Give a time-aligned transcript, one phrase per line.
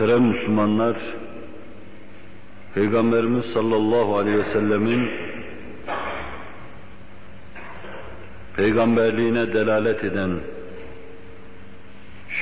[0.00, 0.96] Muhterem Müslümanlar,
[2.74, 5.10] Peygamberimiz sallallahu aleyhi ve sellemin
[8.56, 10.30] peygamberliğine delalet eden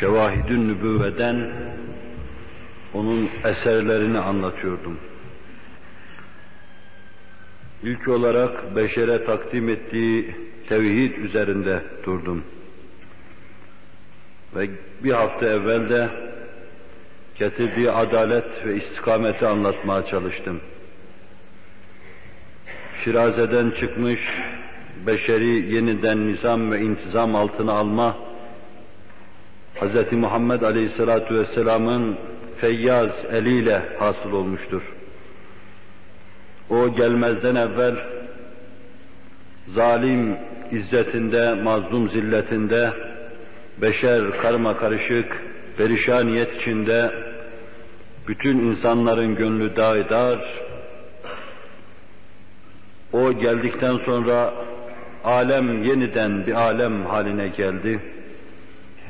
[0.00, 1.50] şevahidün nübüvveden
[2.94, 4.98] onun eserlerini anlatıyordum.
[7.82, 10.36] İlk olarak beşere takdim ettiği
[10.68, 12.44] tevhid üzerinde durdum.
[14.56, 14.70] Ve
[15.04, 16.27] bir hafta evvel de
[17.38, 20.60] getirdiği adalet ve istikameti anlatmaya çalıştım.
[23.04, 24.20] Şiraze'den çıkmış
[25.06, 28.16] beşeri yeniden nizam ve intizam altına alma
[29.80, 30.12] Hz.
[30.12, 32.16] Muhammed Aleyhisselatü Vesselam'ın
[32.56, 34.82] feyyaz eliyle hasıl olmuştur.
[36.70, 37.96] O gelmezden evvel
[39.68, 40.36] zalim
[40.70, 42.92] izzetinde, mazlum zilletinde,
[43.82, 45.42] beşer karma karışık,
[45.78, 47.12] perişaniyet içinde,
[48.28, 50.38] bütün insanların gönlü daidar,
[53.12, 54.54] o geldikten sonra
[55.24, 58.00] alem yeniden bir alem haline geldi.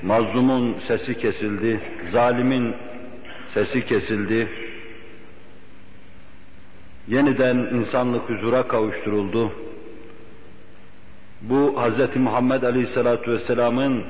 [0.02, 1.80] Mazlumun sesi kesildi,
[2.12, 2.74] zalimin
[3.54, 4.48] sesi kesildi.
[7.08, 9.52] Yeniden insanlık huzura kavuşturuldu.
[11.40, 12.16] Bu Hz.
[12.16, 14.04] Muhammed Aleyhisselatü Vesselam'ın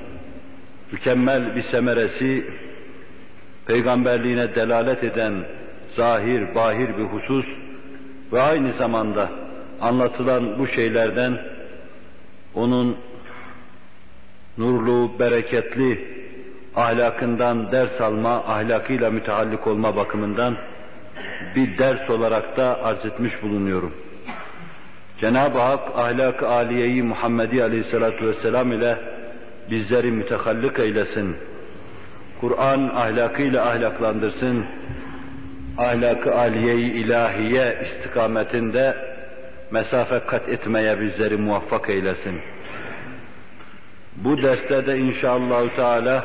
[0.93, 2.51] mükemmel bir semeresi,
[3.67, 5.35] peygamberliğine delalet eden
[5.97, 7.47] zahir, bahir bir husus
[8.33, 9.31] ve aynı zamanda
[9.81, 11.39] anlatılan bu şeylerden
[12.55, 12.97] onun
[14.59, 16.19] nurlu, bereketli
[16.77, 20.57] ahlakından ders alma, ahlakıyla müteallik olma bakımından
[21.57, 23.95] bir ders olarak da arz etmiş bulunuyorum.
[25.21, 29.18] Cenab-ı Hak ahlak-ı aliyeyi Muhammedi Aleyhisselatü Vesselam ile
[29.71, 31.37] bizleri mütehallik eylesin.
[32.41, 34.65] Kur'an ahlakıyla ahlaklandırsın.
[35.79, 38.97] Ahlak-ı aliye-i ilahiye istikametinde
[39.71, 42.41] mesafe kat etmeye bizleri muvaffak eylesin.
[44.17, 46.25] Bu derste de inşallah Teala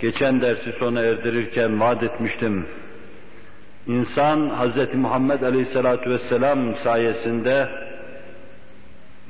[0.00, 2.66] geçen dersi sona erdirirken vaat etmiştim.
[3.86, 4.94] İnsan Hz.
[4.94, 7.68] Muhammed Aleyhisselatü Vesselam sayesinde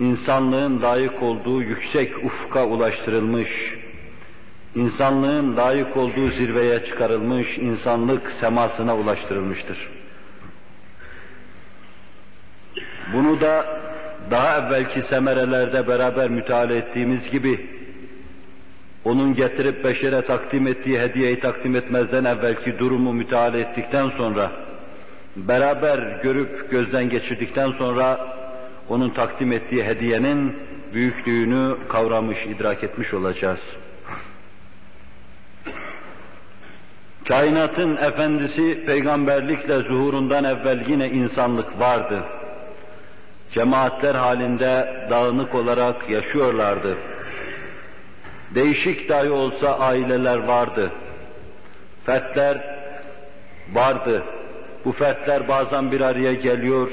[0.00, 3.48] insanlığın layık olduğu yüksek ufka ulaştırılmış,
[4.74, 9.88] insanlığın layık olduğu zirveye çıkarılmış, insanlık semasına ulaştırılmıştır.
[13.12, 13.66] Bunu da
[14.30, 17.66] daha evvelki semerelerde beraber müteala ettiğimiz gibi
[19.04, 24.52] onun getirip beşere takdim ettiği hediyeyi takdim etmezden evvelki durumu müteala ettikten sonra
[25.36, 28.35] beraber görüp gözden geçirdikten sonra
[28.88, 30.58] onun takdim ettiği hediyenin
[30.92, 33.60] büyüklüğünü kavramış, idrak etmiş olacağız.
[37.28, 42.24] Kainatın efendisi peygamberlikle zuhurundan evvel yine insanlık vardı.
[43.54, 46.96] Cemaatler halinde dağınık olarak yaşıyorlardı.
[48.54, 50.90] Değişik dahi olsa aileler vardı.
[52.06, 52.76] Fertler
[53.72, 54.22] vardı.
[54.84, 56.90] Bu fertler bazen bir araya geliyor,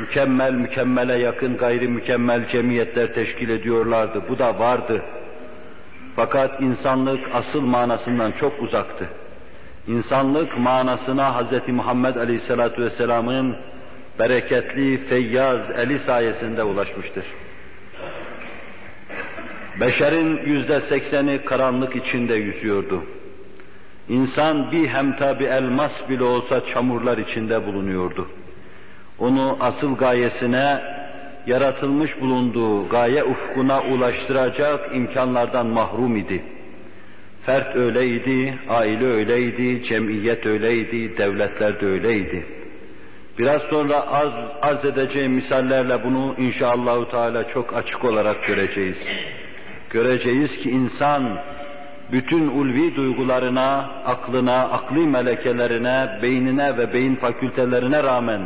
[0.00, 4.22] mükemmel mükemmele yakın gayri mükemmel cemiyetler teşkil ediyorlardı.
[4.28, 5.02] Bu da vardı.
[6.16, 9.08] Fakat insanlık asıl manasından çok uzaktı.
[9.86, 11.68] İnsanlık manasına Hz.
[11.68, 13.56] Muhammed Aleyhisselatü Vesselam'ın
[14.18, 17.24] bereketli, feyyaz eli sayesinde ulaşmıştır.
[19.80, 23.02] Beşerin yüzde sekseni karanlık içinde yüzüyordu.
[24.08, 28.28] İnsan bir hemta bir elmas bile olsa çamurlar içinde bulunuyordu.
[29.18, 30.80] Onu asıl gayesine,
[31.46, 36.42] yaratılmış bulunduğu gaye ufkuna ulaştıracak imkanlardan mahrum idi.
[37.46, 42.46] Fert öyleydi, aile öyleydi, cemiyet öyleydi, devletler de öyleydi.
[43.38, 48.96] Biraz sonra az arz edeceğim misallerle bunu inşallahü teala çok açık olarak göreceğiz.
[49.90, 51.38] Göreceğiz ki insan
[52.12, 58.40] bütün ulvi duygularına, aklına, akli melekelerine, beynine ve beyin fakültelerine rağmen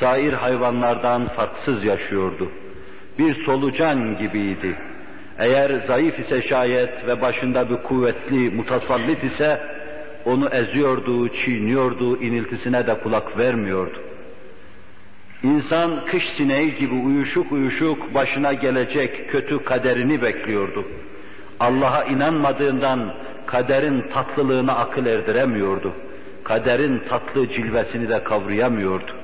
[0.00, 2.48] sair hayvanlardan farksız yaşıyordu.
[3.18, 4.76] Bir solucan gibiydi.
[5.38, 9.60] Eğer zayıf ise şayet ve başında bir kuvvetli mutasallit ise
[10.24, 13.98] onu eziyordu, çiğniyordu, iniltisine de kulak vermiyordu.
[15.42, 20.84] İnsan kış sineği gibi uyuşuk uyuşuk başına gelecek kötü kaderini bekliyordu.
[21.60, 23.14] Allah'a inanmadığından
[23.46, 25.92] kaderin tatlılığına akıl erdiremiyordu.
[26.44, 29.21] Kaderin tatlı cilvesini de kavrayamıyordu.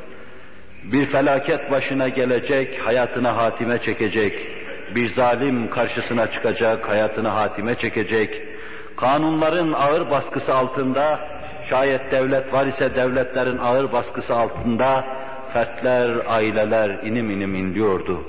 [0.85, 4.49] Bir felaket başına gelecek, hayatına hatime çekecek.
[4.95, 8.43] Bir zalim karşısına çıkacak, hayatına hatime çekecek.
[8.97, 11.21] Kanunların ağır baskısı altında
[11.71, 15.05] şayet devlet var ise devletlerin ağır baskısı altında
[15.53, 18.25] fertler, aileler inim inim inliyordu.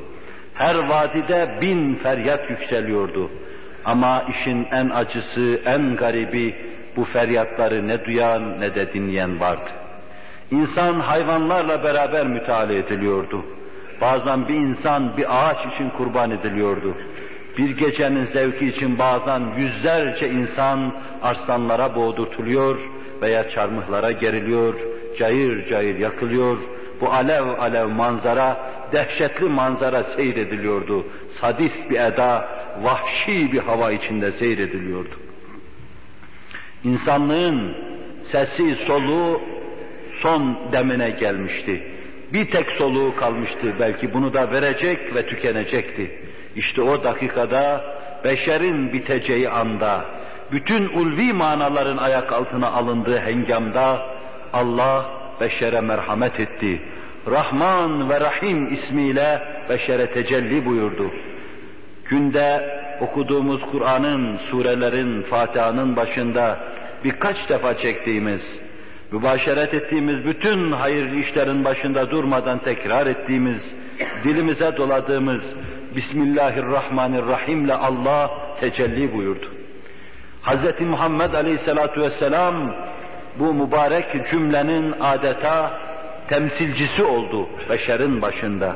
[0.54, 3.32] Her vadide bin feryat yükseliyordu.
[3.86, 6.56] Ama işin en acısı, en garibi
[6.96, 9.70] bu feryatları ne duyan ne de dinleyen vardı.
[10.52, 13.46] İnsan hayvanlarla beraber müteala ediliyordu.
[14.02, 16.94] Bazen bir insan bir ağaç için kurban ediliyordu.
[17.58, 22.78] Bir gecenin zevki için bazen yüzlerce insan arslanlara boğdurtuluyor
[23.22, 24.74] veya çarmıhlara geriliyor,
[25.18, 26.58] cayır cayır yakılıyor.
[27.02, 28.58] Bu alev alev manzara,
[28.92, 31.06] dehşetli manzara seyrediliyordu.
[31.42, 32.50] Sadist bir eda,
[32.82, 35.16] vahşi bir hava içinde seyrediliyordu.
[36.84, 37.76] İnsanlığın
[38.32, 39.42] sesi, soluğu
[40.22, 41.84] son demine gelmişti.
[42.34, 46.20] Bir tek soluğu kalmıştı belki bunu da verecek ve tükenecekti.
[46.56, 47.84] İşte o dakikada
[48.24, 50.06] beşerin biteceği anda,
[50.52, 54.06] bütün ulvi manaların ayak altına alındığı hengamda
[54.54, 55.06] Allah
[55.42, 56.82] beşere merhamet etti.
[57.28, 61.12] Rahman ve Rahim ismiyle beşere tecelli buyurdu.
[62.06, 66.60] Günde okuduğumuz Kur'an'ın, surelerin, Fatiha'nın başında
[67.04, 68.42] birkaç defa çektiğimiz,
[69.12, 73.62] mübaşeret ettiğimiz bütün hayırlı işlerin başında durmadan tekrar ettiğimiz,
[74.24, 75.42] dilimize doladığımız
[75.96, 79.46] Bismillahirrahmanirrahim'le Allah tecelli buyurdu.
[80.44, 80.82] Hz.
[80.82, 82.76] Muhammed Aleyhisselatü Vesselam
[83.40, 85.74] bu mübarek cümlenin adeta
[86.28, 88.76] temsilcisi oldu beşerin başında.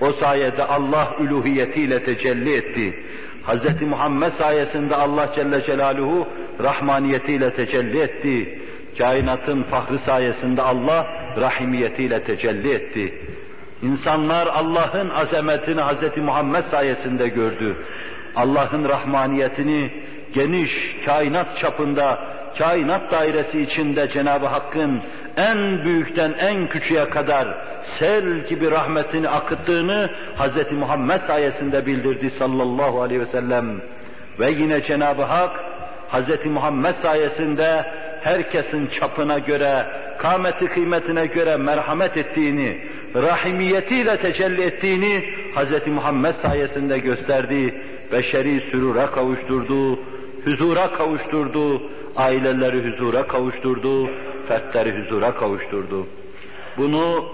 [0.00, 3.04] O sayede Allah üluhiyetiyle tecelli etti.
[3.46, 3.82] Hz.
[3.82, 6.28] Muhammed sayesinde Allah Celle Celaluhu
[6.62, 8.60] rahmaniyetiyle tecelli etti.
[8.98, 11.06] Kainatın fahrı sayesinde Allah
[11.40, 13.14] rahimiyetiyle tecelli etti.
[13.82, 16.16] İnsanlar Allah'ın azametini Hz.
[16.16, 17.76] Muhammed sayesinde gördü.
[18.36, 19.90] Allah'ın rahmaniyetini
[20.34, 22.18] geniş kainat çapında,
[22.58, 25.02] kainat dairesi içinde Cenab-ı Hakk'ın
[25.36, 27.48] en büyükten en küçüğe kadar
[27.98, 30.72] sel gibi rahmetini akıttığını Hz.
[30.72, 33.80] Muhammed sayesinde bildirdi sallallahu aleyhi ve sellem.
[34.40, 35.64] Ve yine Cenab-ı Hak
[36.12, 36.46] Hz.
[36.46, 37.84] Muhammed sayesinde
[38.24, 39.86] herkesin çapına göre,
[40.18, 42.78] kâmeti kıymetine göre merhamet ettiğini,
[43.14, 45.24] rahimiyetiyle tecelli ettiğini
[45.54, 45.86] Hz.
[45.86, 47.74] Muhammed sayesinde gösterdi.
[48.12, 49.98] Beşeri sürura kavuşturdu,
[50.44, 51.82] huzura kavuşturdu,
[52.16, 54.10] aileleri huzura kavuşturdu,
[54.48, 56.06] fertleri huzura kavuşturdu.
[56.76, 57.24] Bunu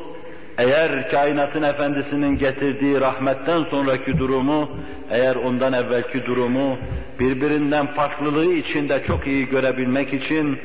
[0.59, 4.71] eğer kainatın efendisinin getirdiği rahmetten sonraki durumu,
[5.11, 6.79] eğer ondan evvelki durumu
[7.21, 10.59] birbirinden farklılığı içinde çok iyi görebilmek için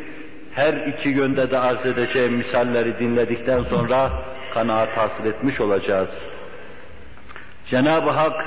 [0.56, 4.12] her iki yönde de arz edeceğim misalleri dinledikten sonra
[4.54, 6.10] kanaat hasıl etmiş olacağız.
[7.70, 8.46] Cenab-ı Hak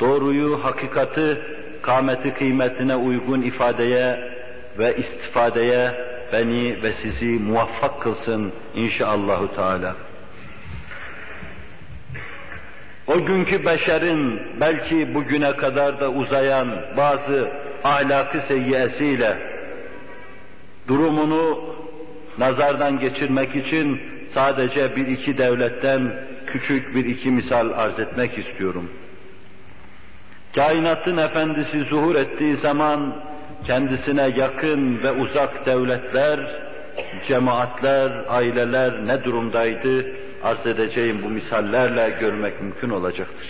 [0.00, 1.38] doğruyu, hakikati,
[1.82, 4.32] kâmeti kıymetine uygun ifadeye
[4.78, 5.92] ve istifadeye
[6.32, 9.94] beni ve sizi muvaffak kılsın inşallahü teala.
[13.06, 17.50] O günkü beşerin belki bugüne kadar da uzayan bazı
[17.84, 19.38] ahlakı seyyiyesiyle
[20.88, 21.74] durumunu
[22.38, 24.00] nazardan geçirmek için
[24.34, 26.12] sadece bir iki devletten
[26.46, 28.90] küçük bir iki misal arz etmek istiyorum.
[30.54, 33.16] Kainatın efendisi zuhur ettiği zaman
[33.66, 36.40] kendisine yakın ve uzak devletler,
[37.28, 40.06] cemaatler, aileler ne durumdaydı
[40.44, 43.46] arz edeceğim bu misallerle görmek mümkün olacaktır.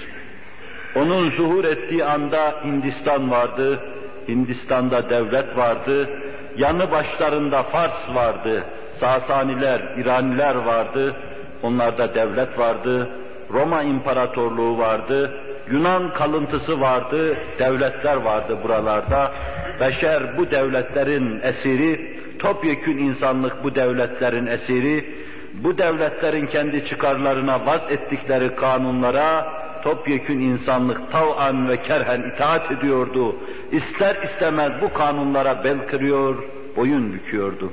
[0.97, 3.81] Onun zuhur ettiği anda Hindistan vardı,
[4.29, 6.09] Hindistan'da devlet vardı,
[6.57, 8.65] yanı başlarında Fars vardı,
[9.01, 11.17] Sasaniler, İraniler vardı,
[11.63, 13.09] onlarda devlet vardı,
[13.53, 15.31] Roma İmparatorluğu vardı,
[15.71, 19.33] Yunan kalıntısı vardı, devletler vardı buralarda.
[19.81, 25.25] Beşer bu devletlerin esiri, topyekün insanlık bu devletlerin esiri,
[25.55, 29.47] bu devletlerin kendi çıkarlarına vaz ettikleri kanunlara
[29.83, 33.37] topyekün insanlık tav'an ve kerhen itaat ediyordu.
[33.73, 36.45] İster istemez bu kanunlara bel kırıyor,
[36.77, 37.73] boyun büküyordu.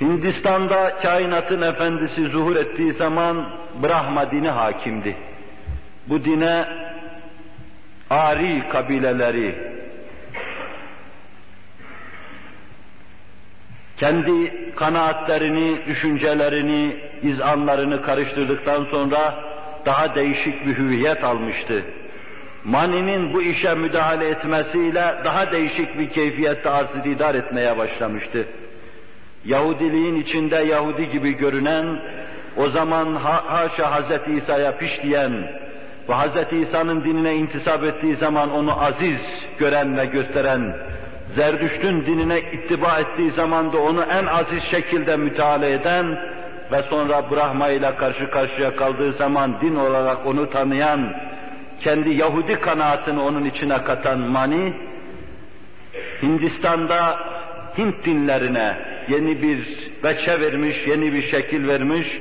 [0.00, 3.50] Hindistan'da kainatın efendisi zuhur ettiği zaman
[3.82, 5.16] Brahma dini hakimdi.
[6.08, 6.68] Bu dine
[8.10, 9.54] Ari kabileleri,
[13.96, 19.44] kendi kanaatlerini, düşüncelerini, izanlarını karıştırdıktan sonra
[19.86, 21.84] daha değişik bir hüviyet almıştı.
[22.64, 28.46] Mani'nin bu işe müdahale etmesiyle daha değişik bir keyfiyette arz idar etmeye başlamıştı.
[29.44, 32.02] Yahudiliğin içinde Yahudi gibi görünen,
[32.56, 34.28] o zaman ha haşa Hz.
[34.36, 35.32] İsa'ya piş diyen,
[36.08, 36.52] ve Hz.
[36.52, 39.20] İsa'nın dinine intisap ettiği zaman onu aziz
[39.58, 40.76] gören ve gösteren,
[41.34, 46.18] Zerdüşt'ün dinine ittiba ettiği zaman da onu en aziz şekilde müteala eden
[46.72, 51.14] ve sonra Brahma ile karşı karşıya kaldığı zaman din olarak onu tanıyan,
[51.80, 54.74] kendi Yahudi kanaatını onun içine katan Mani,
[56.22, 57.18] Hindistan'da
[57.78, 58.76] Hint dinlerine
[59.08, 62.20] yeni bir veçe vermiş, yeni bir şekil vermiş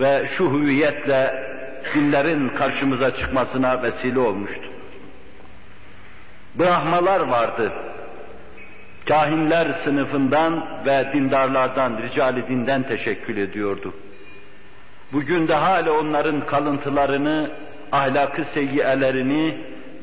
[0.00, 1.51] ve şu hüviyetle
[1.94, 4.68] dinlerin karşımıza çıkmasına vesile olmuştu.
[6.58, 7.72] Brahmalar vardı.
[9.08, 13.94] Kahinler sınıfından ve dindarlardan, ricali dinden teşekkül ediyordu.
[15.12, 17.50] Bugün de hala onların kalıntılarını,
[17.92, 19.56] ahlakı seyyiyelerini,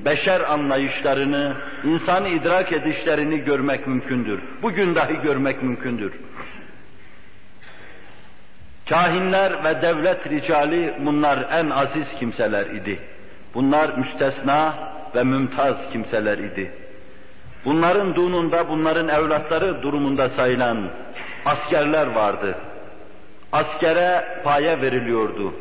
[0.05, 4.39] beşer anlayışlarını, insanı idrak edişlerini görmek mümkündür.
[4.61, 6.13] Bugün dahi görmek mümkündür.
[8.89, 12.99] Kahinler ve devlet ricali bunlar en aziz kimseler idi.
[13.53, 14.75] Bunlar müstesna
[15.15, 16.71] ve mümtaz kimseler idi.
[17.65, 20.89] Bunların dununda bunların evlatları durumunda sayılan
[21.45, 22.55] askerler vardı.
[23.51, 25.53] Askere paye veriliyordu.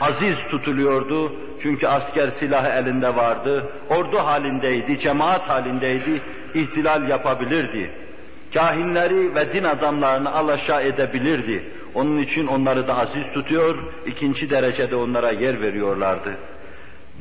[0.00, 1.32] Aziz tutuluyordu.
[1.62, 3.64] Çünkü asker silahı elinde vardı.
[3.90, 6.22] Ordu halindeydi, cemaat halindeydi.
[6.54, 7.90] ihtilal yapabilirdi.
[8.54, 11.64] Kahinleri ve din adamlarını alaşağı edebilirdi.
[11.94, 16.36] Onun için onları da aziz tutuyor, ikinci derecede onlara yer veriyorlardı.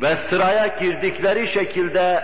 [0.02, 2.24] Ve sıraya girdikleri şekilde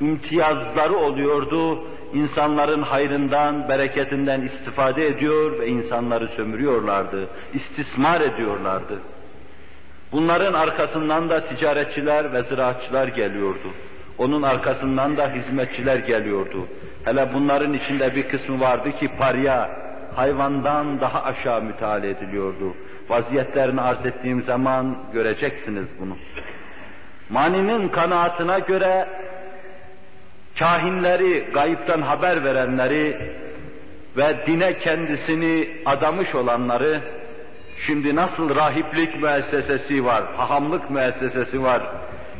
[0.00, 1.84] imtiyazları oluyordu.
[2.14, 8.98] İnsanların hayrından, bereketinden istifade ediyor ve insanları sömürüyorlardı, istismar ediyorlardı.
[10.12, 13.68] Bunların arkasından da ticaretçiler ve ziraatçılar geliyordu.
[14.18, 16.66] Onun arkasından da hizmetçiler geliyordu.
[17.04, 19.70] Hele bunların içinde bir kısmı vardı ki parya,
[20.14, 22.74] hayvandan daha aşağı müteala ediliyordu.
[23.08, 26.16] Vaziyetlerini arz ettiğim zaman göreceksiniz bunu.
[27.30, 29.08] Mani'nin kanaatına göre
[30.58, 33.32] kahinleri, gayipten haber verenleri
[34.16, 37.00] ve dine kendisini adamış olanları,
[37.86, 41.82] şimdi nasıl rahiplik müessesesi var, hahamlık müessesesi var,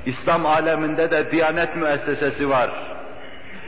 [0.06, 2.70] İslam aleminde de diyanet müessesesi var.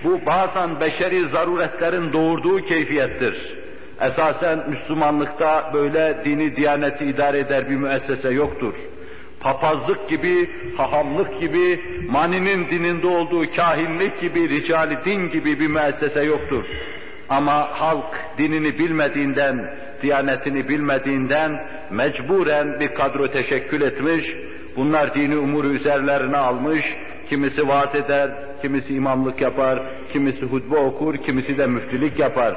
[0.05, 3.63] Bu bazen beşeri zaruretlerin doğurduğu keyfiyettir.
[4.01, 8.75] Esasen Müslümanlıkta böyle dini diyaneti idare eder bir müessese yoktur.
[9.41, 16.65] Papazlık gibi, hahamlık gibi, maninin dininde olduğu kahinlik gibi, ricali din gibi bir müessese yoktur.
[17.29, 24.37] Ama halk dinini bilmediğinden, diyanetini bilmediğinden mecburen bir kadro teşekkül etmiş,
[24.77, 26.85] bunlar dini umuru üzerlerine almış,
[27.29, 28.31] kimisi vaaz eder,
[28.63, 29.79] kimisi imamlık yapar,
[30.13, 32.55] kimisi hutbe okur, kimisi de müftülük yapar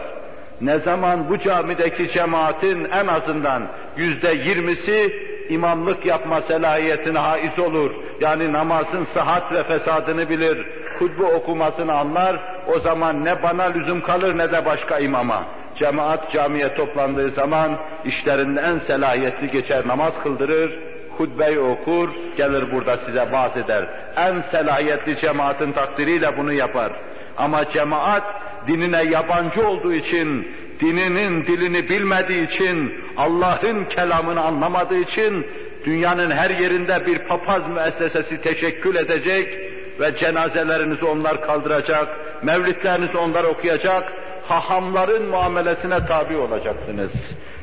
[0.62, 3.64] ne zaman bu camideki cemaatin en azından
[3.98, 7.92] yüzde yirmisi imamlık yapma selahiyetine haiz olur.
[8.22, 10.68] Yani namazın sıhhat ve fesadını bilir,
[11.00, 15.46] hutbe okumasını anlar, o zaman ne bana lüzum kalır ne de başka imama.
[15.76, 20.80] Cemaat camiye toplandığı zaman işlerinde en selahiyetli geçer namaz kıldırır,
[21.18, 23.86] hutbeyi okur, gelir burada size vaaz eder.
[24.18, 26.92] En selahiyetli cemaatin takdiriyle bunu yapar.
[27.38, 28.24] Ama cemaat
[28.68, 30.48] dinine yabancı olduğu için,
[30.80, 35.46] dininin dilini bilmediği için, Allah'ın kelamını anlamadığı için
[35.86, 39.60] dünyanın her yerinde bir papaz müessesesi teşekkül edecek
[40.00, 42.08] ve cenazelerinizi onlar kaldıracak,
[42.44, 44.14] mevlitlerinizi onlar okuyacak,
[44.48, 47.12] hahamların muamelesine tabi olacaksınız.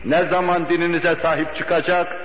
[0.05, 2.17] Ne zaman dininize sahip çıkacak,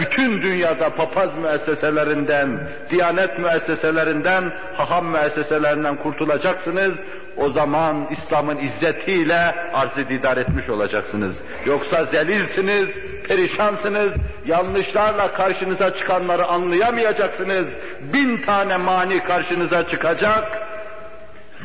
[0.00, 6.94] bütün dünyada papaz müesseselerinden, diyanet müesseselerinden, haham müesseselerinden kurtulacaksınız.
[7.36, 11.36] O zaman İslam'ın izzetiyle arz-ı didar etmiş olacaksınız.
[11.66, 12.88] Yoksa zelilsiniz,
[13.28, 14.12] perişansınız,
[14.46, 17.66] yanlışlarla karşınıza çıkanları anlayamayacaksınız.
[18.12, 20.62] Bin tane mani karşınıza çıkacak,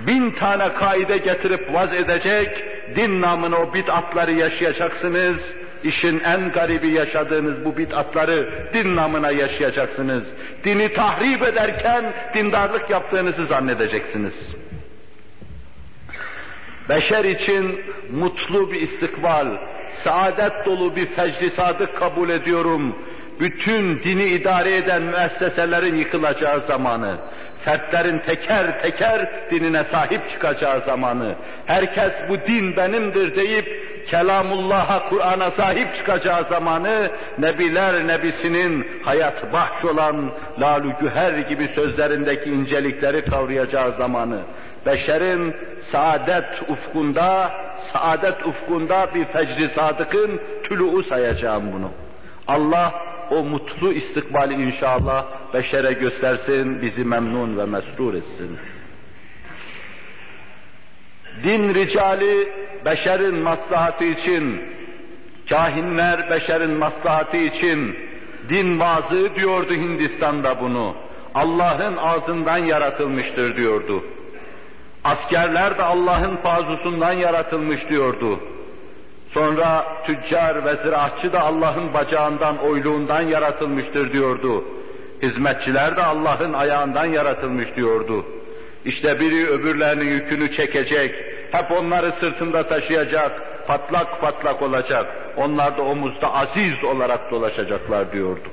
[0.07, 2.49] bin tane kaide getirip vaz edecek,
[2.95, 5.37] din namına o bid'atları yaşayacaksınız
[5.83, 10.23] İşin en garibi yaşadığınız bu bid'atları din namına yaşayacaksınız.
[10.63, 14.33] Dini tahrip ederken dindarlık yaptığınızı zannedeceksiniz.
[16.89, 17.79] Beşer için
[18.11, 19.47] mutlu bir istikbal,
[20.03, 22.95] saadet dolu bir fecri sadık kabul ediyorum.
[23.39, 27.17] Bütün dini idare eden müesseselerin yıkılacağı zamanı,
[27.65, 33.67] fertlerin teker teker dinine sahip çıkacağı zamanı, herkes bu din benimdir deyip
[34.07, 43.25] kelamullah'a, Kur'an'a sahip çıkacağı zamanı, Nebiler Nebisinin hayat bahş olan lalu güher gibi sözlerindeki incelikleri
[43.25, 44.39] kavrayacağı zamanı,
[44.85, 45.55] beşerin
[45.91, 47.51] saadet ufkunda,
[47.93, 51.91] saadet ufkunda bir fecri sadıkın tüluu sayacağım bunu.
[52.47, 52.93] Allah
[53.31, 58.57] o mutlu istikbali inşallah beşere göstersin, bizi memnun ve mesrur etsin.
[61.43, 62.51] Din ricali
[62.85, 64.61] beşerin maslahatı için,
[65.49, 67.95] kahinler beşerin maslahatı için
[68.49, 70.95] din vaazı diyordu Hindistan'da bunu.
[71.35, 74.03] Allah'ın ağzından yaratılmıştır diyordu.
[75.03, 78.39] Askerler de Allah'ın pazusundan yaratılmış diyordu.
[79.33, 84.63] Sonra tüccar ve ziraatçı da Allah'ın bacağından, oyluğundan yaratılmıştır diyordu.
[85.23, 88.25] Hizmetçiler de Allah'ın ayağından yaratılmış diyordu.
[88.85, 91.15] İşte biri öbürlerinin yükünü çekecek,
[91.51, 93.31] hep onları sırtında taşıyacak,
[93.67, 95.05] patlak patlak olacak.
[95.37, 98.49] Onlar da omuzda aziz olarak dolaşacaklar diyordu.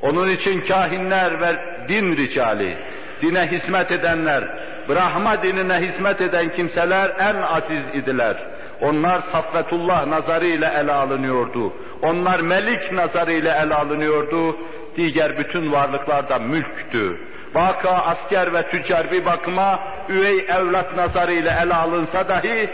[0.00, 1.56] Onun için kahinler ve
[1.88, 2.76] din ricali,
[3.22, 4.44] dine hizmet edenler,
[4.88, 8.36] Brahma dinine hizmet eden kimseler en aziz idiler.
[8.80, 11.72] Onlar saffetullah nazarıyla ele alınıyordu.
[12.02, 14.56] Onlar melik nazarıyla ele alınıyordu.
[14.98, 17.20] Diğer bütün varlıklar da mülktü.
[17.54, 22.70] Vaka asker ve tüccar bir bakıma üvey evlat nazarıyla ele alınsa dahi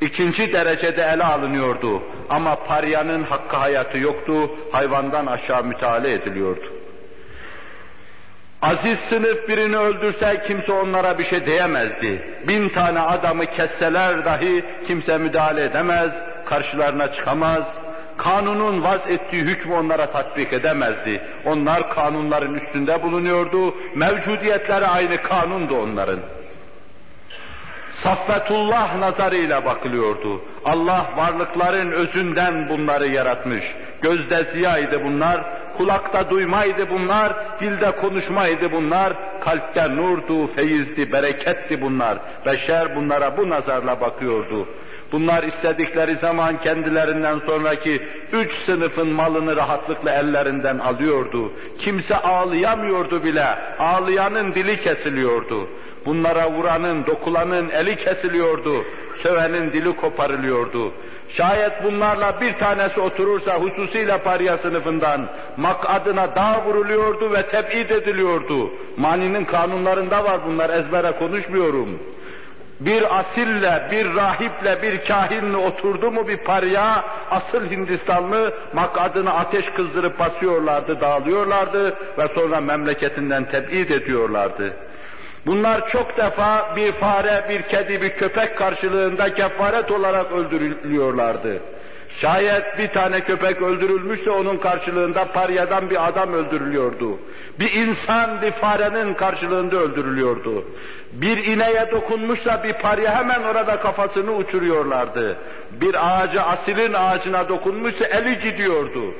[0.00, 2.02] ikinci derecede ele alınıyordu.
[2.30, 6.72] Ama paryanın hakkı hayatı yoktu, hayvandan aşağı müteala ediliyordu.
[8.62, 12.22] Aziz sınıf birini öldürse kimse onlara bir şey diyemezdi.
[12.48, 16.10] Bin tane adamı kesseler dahi kimse müdahale edemez,
[16.44, 17.64] karşılarına çıkamaz.
[18.18, 21.22] Kanunun vaz ettiği hükmü onlara tatbik edemezdi.
[21.44, 26.20] Onlar kanunların üstünde bulunuyordu, mevcudiyetleri aynı kanundu onların.
[28.02, 30.42] Saffetullah nazarıyla bakılıyordu.
[30.64, 33.64] Allah varlıkların özünden bunları yaratmış.
[34.02, 35.44] Gözde ziyaydı bunlar,
[35.76, 42.18] kulakta duymaydı bunlar, dilde konuşmaydı bunlar, kalpte nurdu, feyizdi, bereketti bunlar.
[42.46, 44.68] Beşer bunlara bu nazarla bakıyordu.
[45.12, 51.52] Bunlar istedikleri zaman kendilerinden sonraki üç sınıfın malını rahatlıkla ellerinden alıyordu.
[51.78, 53.46] Kimse ağlayamıyordu bile,
[53.78, 55.68] ağlayanın dili kesiliyordu.
[56.06, 58.84] Bunlara vuranın, dokulanın eli kesiliyordu,
[59.22, 60.92] sövenin dili koparılıyordu.
[61.28, 68.70] Şayet bunlarla bir tanesi oturursa hususiyle pariya sınıfından makadına dağ vuruluyordu ve tebid ediliyordu.
[68.96, 71.98] Maninin kanunlarında var bunlar ezbere konuşmuyorum.
[72.80, 80.18] Bir asille, bir rahiple, bir kahinle oturdu mu bir parya, asıl Hindistanlı makadını ateş kızdırıp
[80.18, 84.72] basıyorlardı, dağılıyorlardı ve sonra memleketinden tebid ediyorlardı.
[85.46, 91.60] Bunlar çok defa bir fare, bir kedi, bir köpek karşılığında kefaret olarak öldürülüyorlardı.
[92.20, 97.18] Şayet bir tane köpek öldürülmüşse onun karşılığında paryadan bir adam öldürülüyordu.
[97.58, 100.64] Bir insan bir farenin karşılığında öldürülüyordu.
[101.12, 105.36] Bir ineğe dokunmuşsa bir parya hemen orada kafasını uçuruyorlardı.
[105.80, 109.14] Bir ağaca, asilin ağacına dokunmuşsa eli gidiyordu.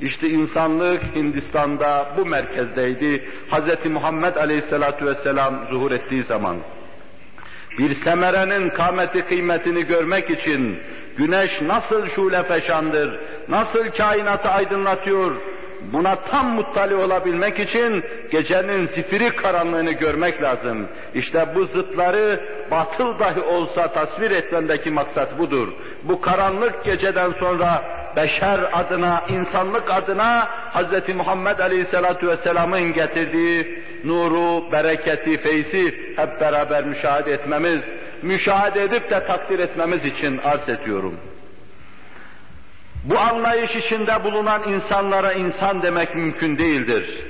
[0.00, 3.24] İşte insanlık Hindistan'da bu merkezdeydi.
[3.50, 3.90] Hz.
[3.90, 6.56] Muhammed Aleyhisselatü Vesselam zuhur ettiği zaman.
[7.78, 10.78] Bir semerenin kâmeti kıymetini görmek için
[11.16, 15.32] güneş nasıl şule feşandır, nasıl kainatı aydınlatıyor,
[15.92, 20.88] buna tam muttali olabilmek için gecenin zifiri karanlığını görmek lazım.
[21.14, 25.68] İşte bu zıtları batıl dahi olsa tasvir etmemdeki maksat budur.
[26.02, 27.84] Bu karanlık geceden sonra
[28.16, 31.14] beşer adına, insanlık adına Hz.
[31.14, 37.80] Muhammed Aleyhisselatü Vesselam'ın getirdiği nuru, bereketi, feyzi hep beraber müşahede etmemiz,
[38.22, 41.14] müşahede edip de takdir etmemiz için arz ediyorum.
[43.08, 47.24] Bu anlayış içinde bulunan insanlara insan demek mümkün değildir.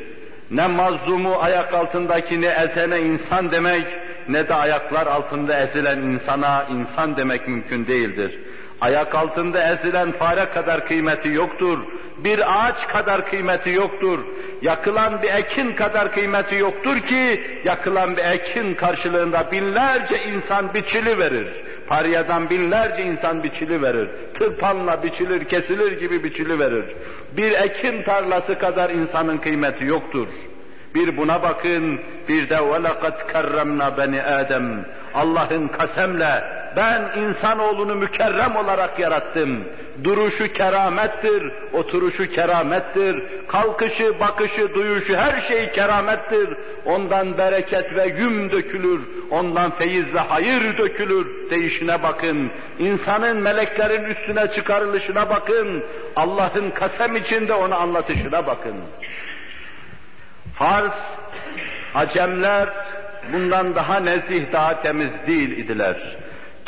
[0.51, 3.87] Ne mazlumu ayak altındakini ezene insan demek,
[4.29, 8.39] ne de ayaklar altında ezilen insana insan demek mümkün değildir.
[8.81, 11.79] Ayak altında ezilen fare kadar kıymeti yoktur.
[12.25, 14.19] Bir ağaç kadar kıymeti yoktur.
[14.63, 21.66] Yakılan bir ekin kadar kıymeti yoktur ki, yakılan bir ekin karşılığında binlerce insan biçili verir.
[21.87, 24.09] Paryadan binlerce insan biçili verir.
[24.35, 26.85] Tırpanla biçilir, kesilir gibi biçili verir.
[27.37, 30.29] Bir ekin tarlası kadar insanın kıymeti yoktur.
[30.96, 32.00] Bir buna bakın,
[32.30, 34.86] bir de وَلَقَدْ كَرَّمْنَا beni Adem.
[35.14, 36.44] Allah'ın kasemle
[36.78, 39.64] ben insanoğlunu mükerrem olarak yarattım.
[40.04, 46.50] Duruşu keramettir, oturuşu keramettir, kalkışı, bakışı, duyuşu her şey keramettir.
[46.86, 52.52] Ondan bereket ve yüm dökülür, ondan feyiz ve hayır dökülür değişine bakın.
[52.80, 55.84] İnsanın meleklerin üstüne çıkarılışına bakın.
[56.16, 58.76] Allah'ın kasem içinde onu anlatışına bakın.
[60.57, 60.95] Fars,
[61.95, 62.69] Acemler
[63.33, 65.97] bundan daha nezih, daha temiz değil idiler.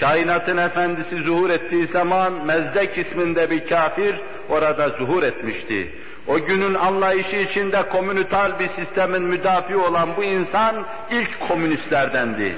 [0.01, 4.16] Kainatın efendisi zuhur ettiği zaman Mezdek isminde bir kafir
[4.48, 5.92] orada zuhur etmişti.
[6.27, 10.77] O günün anlayışı içinde komünital bir sistemin müdafi olan bu insan
[11.11, 12.57] ilk komünistlerdendi.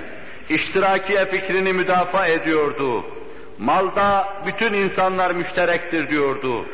[0.48, 3.04] İştirakiye fikrini müdafaa ediyordu.
[3.58, 6.66] Malda bütün insanlar müşterektir diyordu.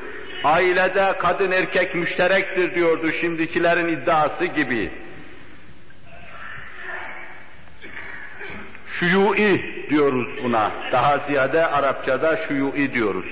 [0.46, 4.90] Ailede kadın erkek müşterektir diyordu şimdikilerin iddiası gibi.
[8.86, 10.70] Şuyui diyoruz buna.
[10.92, 13.26] Daha ziyade Arapçada şuyui diyoruz.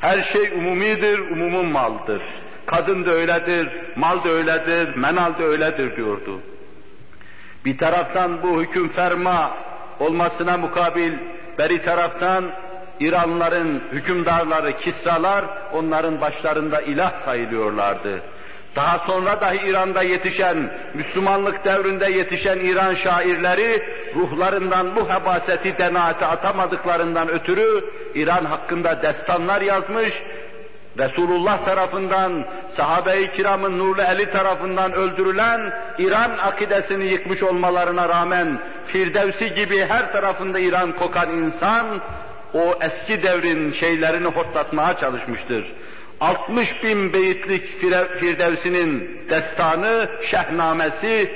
[0.00, 2.22] Her şey umumidir, umumun maldır.
[2.66, 6.40] Kadın da öyledir, mal da öyledir, menal da öyledir diyordu.
[7.64, 9.56] Bir taraftan bu hüküm ferma
[10.00, 11.12] olmasına mukabil,
[11.58, 12.50] beri taraftan
[13.00, 18.20] İranların hükümdarları, kisralar onların başlarında ilah sayılıyorlardı.
[18.76, 23.82] Daha sonra dahi İran'da yetişen, Müslümanlık devrinde yetişen İran şairleri
[24.14, 27.84] ruhlarından bu hebaseti denaate atamadıklarından ötürü
[28.14, 30.22] İran hakkında destanlar yazmış,
[30.98, 32.44] Resulullah tarafından,
[32.76, 40.58] sahabe-i kiramın nurlu eli tarafından öldürülen İran akidesini yıkmış olmalarına rağmen Firdevsi gibi her tarafında
[40.58, 42.00] İran kokan insan
[42.54, 45.72] o eski devrin şeylerini hortlatmaya çalışmıştır.
[46.20, 47.80] 60 bin beyitlik
[48.20, 51.30] Firdevsi'nin destanı, şehnamesi,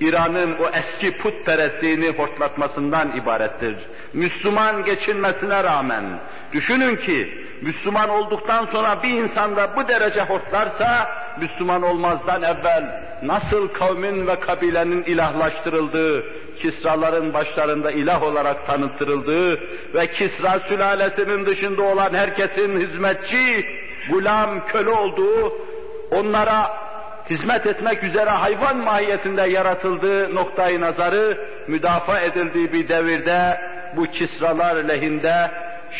[0.00, 3.76] İran'ın o eski putperestliğini hortlatmasından ibarettir.
[4.12, 6.04] Müslüman geçinmesine rağmen,
[6.52, 11.08] düşünün ki, Müslüman olduktan sonra bir insanda bu derece hortlarsa,
[11.40, 16.24] Müslüman olmazdan evvel nasıl kavmin ve kabilenin ilahlaştırıldığı,
[16.58, 19.60] Kisraların başlarında ilah olarak tanıtırıldığı
[19.94, 23.66] ve Kisra sülalesinin dışında olan herkesin hizmetçi,
[24.10, 25.52] gulam, köle olduğu,
[26.10, 26.70] onlara
[27.30, 33.60] hizmet etmek üzere hayvan mahiyetinde yaratıldığı noktayı nazarı müdafaa edildiği bir devirde
[33.96, 35.50] bu kisralar lehinde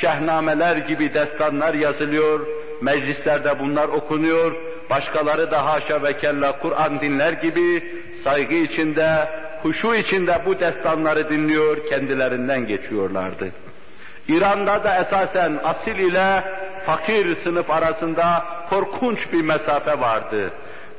[0.00, 2.46] şehnameler gibi destanlar yazılıyor,
[2.82, 7.84] meclislerde bunlar okunuyor, başkaları da haşa ve kella Kur'an dinler gibi
[8.24, 9.28] saygı içinde,
[9.62, 13.48] huşu içinde bu destanları dinliyor, kendilerinden geçiyorlardı.
[14.28, 16.44] İran'da da esasen asil ile
[16.86, 20.50] fakir sınıf arasında korkunç bir mesafe vardı.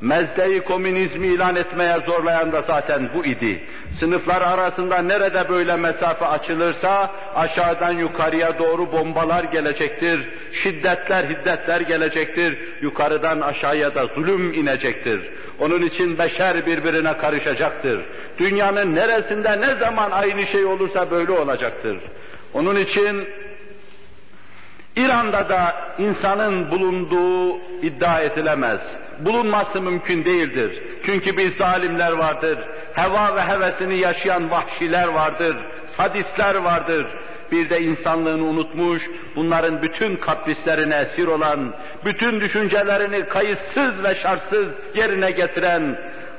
[0.04, 3.60] Mezdeyi komünizmi ilan etmeye zorlayan da zaten bu idi.
[4.00, 10.20] Sınıflar arasında nerede böyle mesafe açılırsa aşağıdan yukarıya doğru bombalar gelecektir,
[10.62, 15.20] şiddetler, hiddetler gelecektir, yukarıdan aşağıya da zulüm inecektir.
[15.60, 18.00] Onun için beşer birbirine karışacaktır.
[18.38, 21.96] Dünyanın neresinde ne zaman aynı şey olursa böyle olacaktır.
[22.54, 23.28] Onun için
[24.96, 28.80] İran'da da insanın bulunduğu iddia edilemez.
[29.20, 30.82] Bulunması mümkün değildir.
[31.06, 32.58] Çünkü bir zalimler vardır.
[32.94, 35.56] Heva ve hevesini yaşayan vahşiler vardır.
[35.96, 37.06] Sadistler vardır.
[37.52, 39.02] Bir de insanlığını unutmuş,
[39.36, 45.96] bunların bütün kaprislerine esir olan, bütün düşüncelerini kayıtsız ve şartsız yerine getiren,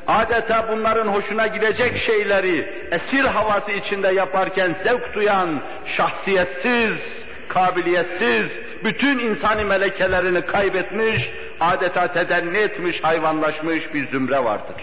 [0.08, 5.62] adeta bunların hoşuna gidecek şeyleri esir havası içinde yaparken zevk duyan,
[5.98, 8.52] şahsiyetsiz, kabiliyetsiz,
[8.84, 14.76] bütün insani melekelerini kaybetmiş, adeta tedenni etmiş, hayvanlaşmış bir zümre vardır.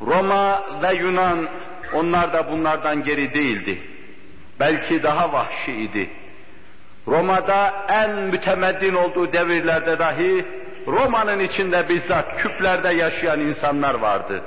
[0.00, 1.48] Roma ve Yunan,
[1.92, 3.82] onlar da bunlardan geri değildi.
[4.60, 6.10] Belki daha vahşiydi.
[7.08, 10.44] Roma'da en mütemeddin olduğu devirlerde dahi
[10.86, 14.42] Roma'nın içinde bizzat küplerde yaşayan insanlar vardı.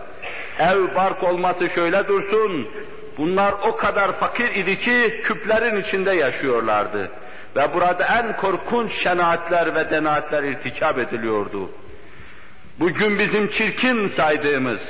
[0.60, 2.68] Ev bark olması şöyle dursun,
[3.18, 7.12] bunlar o kadar fakir idi ki küplerin içinde yaşıyorlardı.
[7.56, 11.70] Ve burada en korkunç şenaatler ve denaatler irtikap ediliyordu.
[12.80, 14.82] Bugün bizim çirkin saydığımız,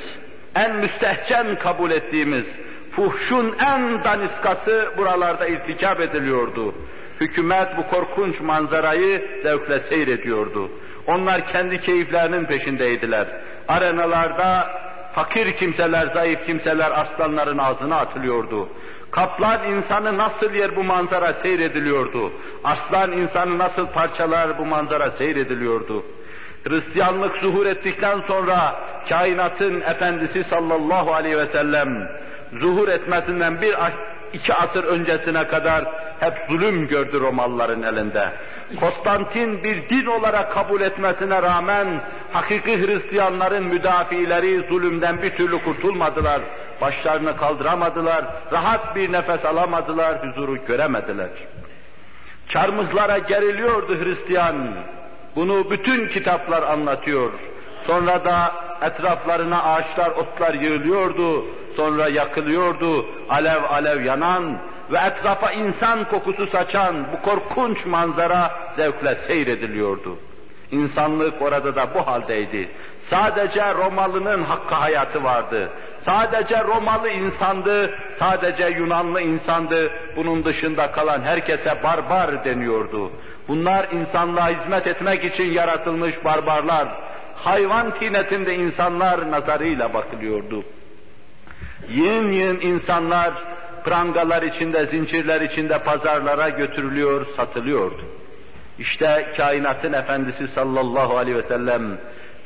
[0.56, 2.46] en müstehcen kabul ettiğimiz,
[2.92, 6.76] fuhşun en daniskası buralarda irtikap ediliyordu.
[7.22, 10.72] Hükümet bu korkunç manzarayı zevkle seyrediyordu.
[11.08, 13.28] Onlar kendi keyiflerinin peşindeydiler.
[13.68, 14.77] Arenalarda
[15.18, 18.70] fakir kimseler, zayıf kimseler aslanların ağzına atılıyordu.
[19.12, 22.32] Kaplan insanı nasıl yer bu manzara seyrediliyordu.
[22.64, 26.04] Aslan insanı nasıl parçalar bu manzara seyrediliyordu.
[26.68, 28.76] Hristiyanlık zuhur ettikten sonra
[29.10, 32.10] kainatın efendisi sallallahu aleyhi ve sellem
[32.54, 33.76] zuhur etmesinden bir
[34.34, 35.86] iki asır öncesine kadar
[36.20, 38.30] hep zulüm gördü Romalıların elinde.
[38.80, 42.02] Konstantin bir din olarak kabul etmesine rağmen
[42.32, 46.42] hakiki Hristiyanların müdafileri zulümden bir türlü kurtulmadılar.
[46.82, 51.30] Başlarını kaldıramadılar, rahat bir nefes alamadılar, huzuru göremediler.
[52.50, 54.76] Çarmıhlara geriliyordu Hristiyan.
[55.36, 57.32] Bunu bütün kitaplar anlatıyor.
[57.88, 61.46] Sonra da etraflarına ağaçlar, otlar yığılıyordu.
[61.76, 63.06] Sonra yakılıyordu.
[63.30, 64.58] Alev alev yanan
[64.92, 70.18] ve etrafa insan kokusu saçan bu korkunç manzara zevkle seyrediliyordu.
[70.72, 72.70] İnsanlık orada da bu haldeydi.
[73.10, 75.70] Sadece Romalı'nın hakkı hayatı vardı.
[76.06, 79.92] Sadece Romalı insandı, sadece Yunanlı insandı.
[80.16, 83.12] Bunun dışında kalan herkese barbar deniyordu.
[83.48, 86.88] Bunlar insanlığa hizmet etmek için yaratılmış barbarlar.
[87.36, 90.64] Hayvan tinetinde insanlar nazarıyla bakılıyordu.
[91.90, 93.34] Yığın yığın insanlar
[93.88, 98.02] prangalar içinde, zincirler içinde pazarlara götürülüyor, satılıyordu.
[98.80, 101.98] İşte kainatın efendisi sallallahu aleyhi ve sellem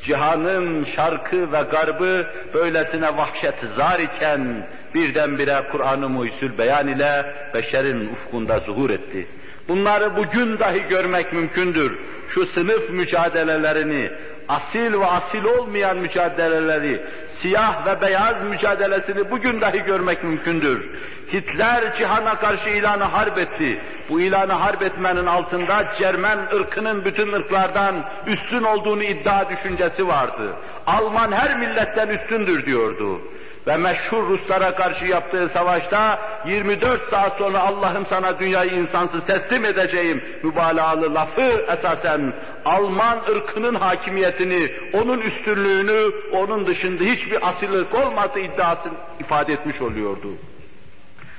[0.04, 8.58] cihanın şarkı ve garbı böylesine vahşet zar iken birdenbire Kur'an-ı Muhyüzül Beyan ile beşerin ufkunda
[8.58, 9.26] zuhur etti.
[9.68, 11.98] Bunları bugün dahi görmek mümkündür.
[12.28, 14.10] Şu sınıf mücadelelerini,
[14.48, 17.02] asil ve asil olmayan mücadeleleri,
[17.42, 20.90] siyah ve beyaz mücadelesini bugün dahi görmek mümkündür.
[21.32, 23.80] Hitler cihana karşı ilanı harp etti.
[24.08, 30.54] Bu ilanı harp etmenin altında Cermen ırkının bütün ırklardan üstün olduğunu iddia düşüncesi vardı.
[30.86, 33.20] Alman her milletten üstündür diyordu.
[33.66, 40.24] Ve meşhur Ruslara karşı yaptığı savaşta 24 saat sonra Allah'ım sana dünyayı insansız teslim edeceğim
[40.42, 42.32] mübalağalı lafı esasen
[42.64, 50.28] Alman ırkının hakimiyetini, onun üstünlüğünü, onun dışında hiçbir asillik olmadığı iddiasını ifade etmiş oluyordu.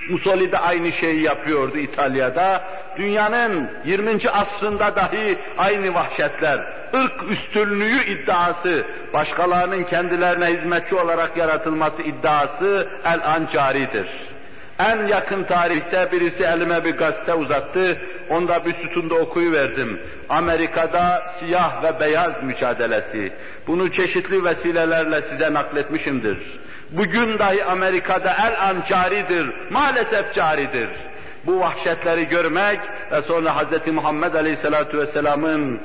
[0.10, 2.64] Mussolini de aynı şeyi yapıyordu İtalya'da.
[2.98, 4.30] Dünyanın 20.
[4.30, 6.60] asrında dahi aynı vahşetler,
[6.96, 14.08] ırk üstünlüğü iddiası, başkalarının kendilerine hizmetçi olarak yaratılması iddiası el-an caridir.
[14.80, 17.98] En yakın tarihte birisi elime bir gazete uzattı,
[18.30, 20.00] onda bir sütunda okuyuverdim.
[20.30, 23.34] Amerika'da siyah ve beyaz mücadelesi.
[23.68, 26.38] Bunu çeşitli vesilelerle size nakletmişimdir.
[26.92, 30.90] Bugün dahi Amerika'da el an caridir, maalesef caridir.
[31.46, 32.80] Bu vahşetleri görmek
[33.12, 33.88] ve sonra Hz.
[33.88, 35.80] Muhammed Aleyhisselatü Vesselam'ın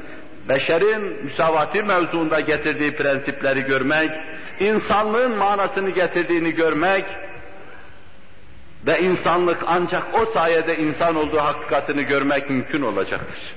[0.49, 4.11] beşerin müsavati mevzuunda getirdiği prensipleri görmek,
[4.61, 7.05] insanlığın manasını getirdiğini görmek
[8.87, 13.55] ve insanlık ancak o sayede insan olduğu hakikatini görmek mümkün olacaktır.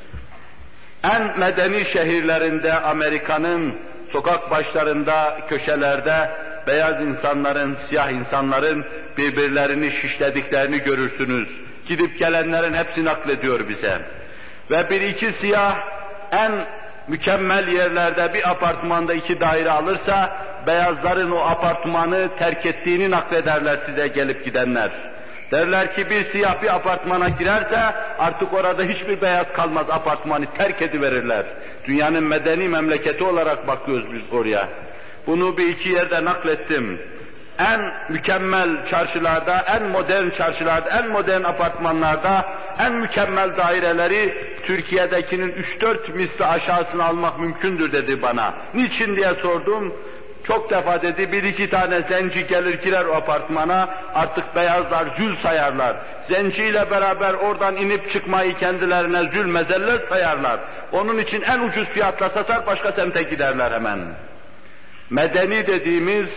[1.04, 3.75] En medeni şehirlerinde Amerika'nın
[4.12, 6.30] sokak başlarında, köşelerde
[6.67, 8.86] beyaz insanların, siyah insanların
[9.17, 11.49] birbirlerini şişlediklerini görürsünüz.
[11.88, 14.01] Gidip gelenlerin hepsi naklediyor bize.
[14.71, 15.77] Ve bir iki siyah
[16.32, 16.51] en
[17.12, 20.32] mükemmel yerlerde bir apartmanda iki daire alırsa,
[20.67, 24.91] beyazların o apartmanı terk ettiğini naklederler size gelip gidenler.
[25.52, 27.80] Derler ki bir siyah bir apartmana girerse
[28.19, 31.45] artık orada hiçbir beyaz kalmaz apartmanı terk ediverirler.
[31.88, 34.67] Dünyanın medeni memleketi olarak bakıyoruz biz oraya.
[35.28, 37.02] Bunu bir iki yerde naklettim.
[37.60, 42.45] En mükemmel çarşılarda, en modern çarşılarda, en modern apartmanlarda,
[42.79, 48.53] en mükemmel daireleri Türkiye'dekinin üç dört misli aşağısını almak mümkündür dedi bana.
[48.73, 49.93] Niçin diye sordum.
[50.43, 55.95] Çok defa dedi bir iki tane zenci gelir girer o apartmana artık beyazlar zül sayarlar.
[56.29, 60.60] Zenciyle beraber oradan inip çıkmayı kendilerine zül mezellet sayarlar.
[60.91, 63.99] Onun için en ucuz fiyatla satar başka semte giderler hemen
[65.10, 66.29] medeni dediğimiz,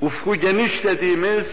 [0.00, 1.46] ufku geniş dediğimiz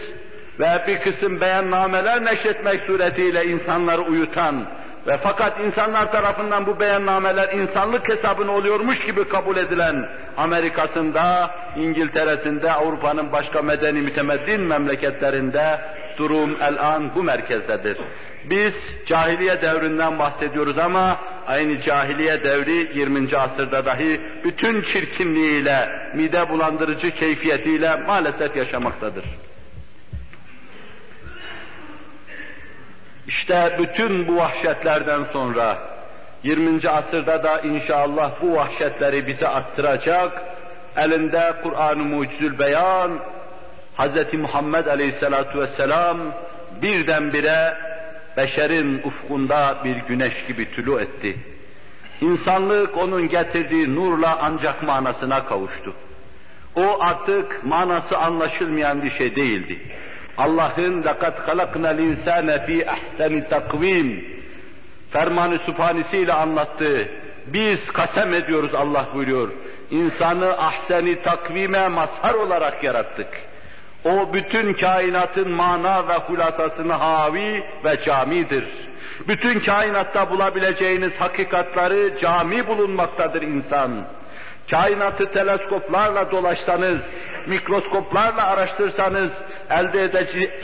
[0.60, 4.66] ve bir kısım beyannameler neşretmek suretiyle insanları uyutan
[5.06, 13.32] ve fakat insanlar tarafından bu beyannameler insanlık hesabını oluyormuş gibi kabul edilen Amerika'sında, İngiltere'sinde, Avrupa'nın
[13.32, 15.80] başka medeni mütemeddin memleketlerinde
[16.18, 17.98] durum el-an bu merkezdedir.
[18.44, 18.74] Biz
[19.06, 23.36] cahiliye devrinden bahsediyoruz ama aynı cahiliye devri 20.
[23.36, 29.24] asırda dahi bütün çirkinliğiyle, mide bulandırıcı keyfiyetiyle maalesef yaşamaktadır.
[33.28, 35.78] İşte bütün bu vahşetlerden sonra
[36.42, 36.88] 20.
[36.88, 40.42] asırda da inşallah bu vahşetleri bize attıracak,
[40.96, 43.18] elinde Kur'an-ı Mucizül Beyan,
[43.98, 44.34] Hz.
[44.34, 46.18] Muhammed Aleyhisselatu Vesselam
[46.82, 47.74] birdenbire
[48.36, 51.36] beşerin ufkunda bir güneş gibi tülü etti.
[52.20, 55.94] İnsanlık onun getirdiği nurla ancak manasına kavuştu.
[56.76, 59.78] O artık manası anlaşılmayan bir şey değildi.
[60.37, 64.25] Allah'ın لَقَدْ خَلَقْنَا الْاِنْسَانَ ف۪ي اَحْسَنِ takvim
[65.11, 67.09] fermanı sübhanesiyle anlattı.
[67.47, 69.49] Biz kasem ediyoruz Allah buyuruyor.
[69.91, 73.27] İnsanı ahseni takvime mazhar olarak yarattık.
[74.05, 78.67] O bütün kainatın mana ve hulasasını havi ve camidir.
[79.27, 83.91] Bütün kainatta bulabileceğiniz hakikatları cami bulunmaktadır insan.
[84.71, 87.01] Kainatı teleskoplarla dolaşsanız,
[87.47, 89.31] mikroskoplarla araştırsanız,
[89.69, 90.03] elde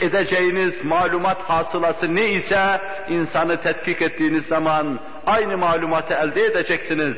[0.00, 7.16] edeceğiniz malumat hasılası ne ise insanı tetkik ettiğiniz zaman aynı malumatı elde edeceksiniz.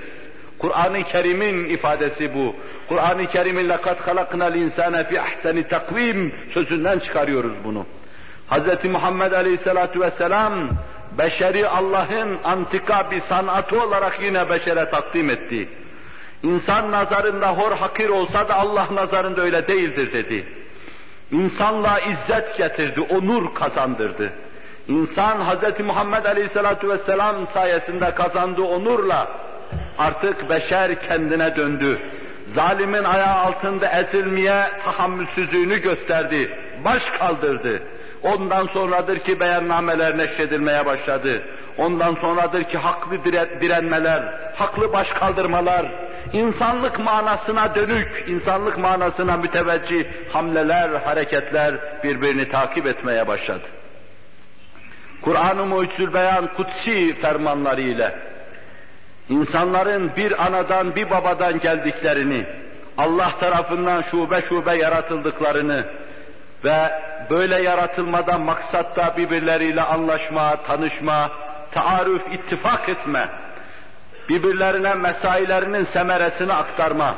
[0.58, 2.56] Kur'an-ı Kerim'in ifadesi bu.
[2.88, 7.86] Kur'an-ı Kerim'in لَقَدْ خَلَقْنَا الْاِنْسَانَ فِي اَحْسَنِ takvim sözünden çıkarıyoruz bunu.
[8.50, 8.84] Hz.
[8.84, 10.70] Muhammed Aleyhisselatü Vesselam
[11.18, 15.68] beşeri Allah'ın antika bir sanatı olarak yine beşere takdim etti.
[16.42, 20.46] İnsan nazarında hor hakir olsa da Allah nazarında öyle değildir dedi.
[21.31, 24.29] İnsanla izzet getirdi, onur kazandırdı.
[24.87, 25.79] İnsan Hz.
[25.85, 29.27] Muhammed Aleyhisselatü Vesselam sayesinde kazandığı onurla
[29.97, 31.99] artık beşer kendine döndü.
[32.55, 37.81] Zalimin ayağı altında ezilmeye tahammülsüzlüğünü gösterdi, baş kaldırdı.
[38.23, 41.41] Ondan sonradır ki beyannameler neşredilmeye başladı.
[41.77, 43.23] Ondan sonradır ki haklı
[43.61, 44.23] direnmeler,
[44.55, 45.85] haklı baş kaldırmalar,
[46.33, 53.65] insanlık manasına dönük, insanlık manasına müteveccih hamleler, hareketler birbirini takip etmeye başladı.
[55.21, 58.15] Kur'an-ı Mucizül Beyan kutsi fermanları ile
[59.29, 62.45] insanların bir anadan bir babadan geldiklerini,
[62.97, 65.85] Allah tarafından şube şube yaratıldıklarını
[66.63, 66.91] ve
[67.29, 71.31] böyle yaratılmadan maksatta birbirleriyle anlaşma, tanışma,
[71.71, 73.29] taarruf, ittifak etme,
[74.29, 77.15] birbirlerine mesailerinin semeresini aktarma,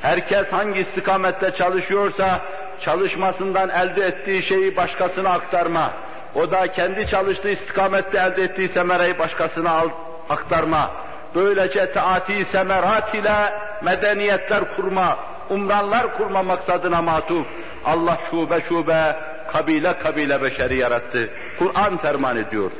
[0.00, 2.40] herkes hangi istikamette çalışıyorsa
[2.80, 5.92] çalışmasından elde ettiği şeyi başkasına aktarma,
[6.34, 9.84] o da kendi çalıştığı istikamette elde ettiği semereyi başkasına
[10.30, 10.90] aktarma,
[11.34, 15.18] böylece taati semerat ile medeniyetler kurma,
[15.50, 17.46] umranlar kurma maksadına matuf.
[17.84, 19.16] Allah şube şube,
[19.52, 21.30] kabile kabile beşeri yarattı.
[21.58, 22.70] Kur'an ferman ediyor.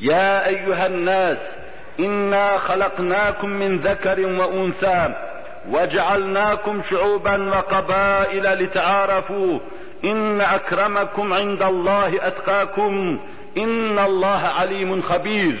[0.00, 1.06] Ya eyyühen
[1.98, 5.12] İnna halaknakum min zekerin ve unsa
[5.72, 9.62] ve cealnakum şuuban ve kabaila litaarafu
[10.02, 13.20] inne akramakum indallahi etkakum
[13.54, 15.56] innallaha alimun habir.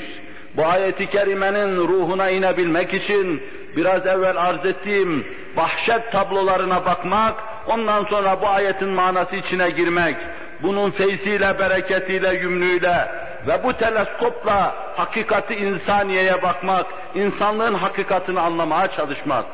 [0.56, 3.42] Bu ayeti kerimenin ruhuna inebilmek için
[3.76, 7.34] biraz evvel arz ettiğim vahşet tablolarına bakmak,
[7.66, 10.16] ondan sonra bu ayetin manası içine girmek,
[10.62, 13.08] bunun feyziyle, bereketiyle, yümlüyle,
[13.46, 19.44] ve bu teleskopla hakikati insaniyeye bakmak, insanlığın hakikatini anlamaya çalışmak.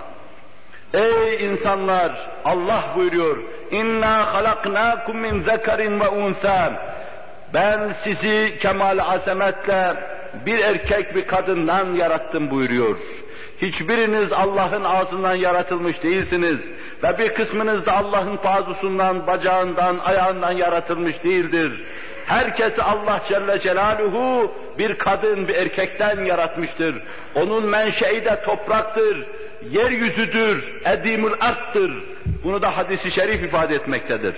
[0.95, 2.13] Ey insanlar!
[2.45, 3.39] Allah buyuruyor,
[3.71, 6.73] İnna halaknakum min zekarin ve unsa.
[7.55, 9.97] Ben sizi kemal azametle
[10.47, 12.97] bir erkek bir kadından yarattım buyuruyor.
[13.63, 16.59] Hiçbiriniz Allah'ın ağzından yaratılmış değilsiniz
[17.03, 21.85] ve bir kısmınız da Allah'ın pazusundan, bacağından, ayağından yaratılmış değildir.
[22.28, 27.04] Herkesi Allah Celle Celaluhu bir kadın, bir erkekten yaratmıştır.
[27.36, 29.28] Onun menşei de topraktır,
[29.70, 31.92] yeryüzüdür, edimul arttır.
[32.44, 34.36] Bunu da hadisi şerif ifade etmektedir.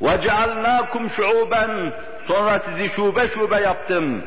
[0.00, 1.90] وَجَعَلْنَاكُمْ شُعُوبًا
[2.28, 4.22] Sonra sizi şube şube yaptım.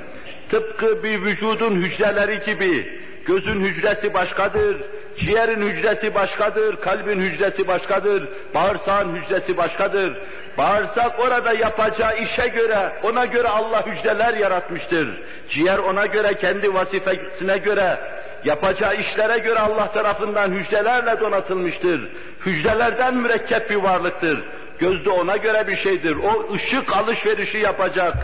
[0.50, 3.00] Tıpkı bir vücudun hücreleri gibi.
[3.26, 4.78] Gözün hücresi başkadır,
[5.19, 10.19] ciğerin hücresi başkadır, kalbin hücresi başkadır, bağırsağın hücresi başkadır.
[10.59, 15.09] Bağırsak orada yapacağı işe göre, ona göre Allah hücreler yaratmıştır.
[15.51, 17.99] Ciğer ona göre, kendi vazifesine göre,
[18.45, 22.09] yapacağı işlere göre Allah tarafından hücrelerle donatılmıştır.
[22.47, 24.45] Hücrelerden mürekkep bir varlıktır.
[24.79, 26.17] Gözde ona göre bir şeydir.
[26.17, 28.15] O ışık alışverişi yapacak.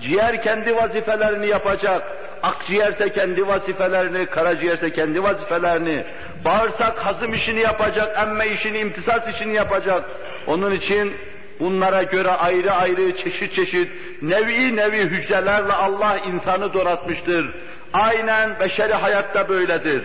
[0.00, 2.02] Ciğer kendi vazifelerini yapacak.
[2.44, 6.04] Akciğerse kendi vazifelerini, karaciğerse kendi vazifelerini,
[6.44, 10.04] bağırsak hazım işini yapacak, emme işini, imtisas işini yapacak.
[10.46, 11.14] Onun için
[11.60, 13.90] bunlara göre ayrı ayrı, çeşit çeşit,
[14.22, 17.54] nevi nevi hücrelerle Allah insanı donatmıştır.
[17.92, 20.04] Aynen beşeri hayatta böyledir.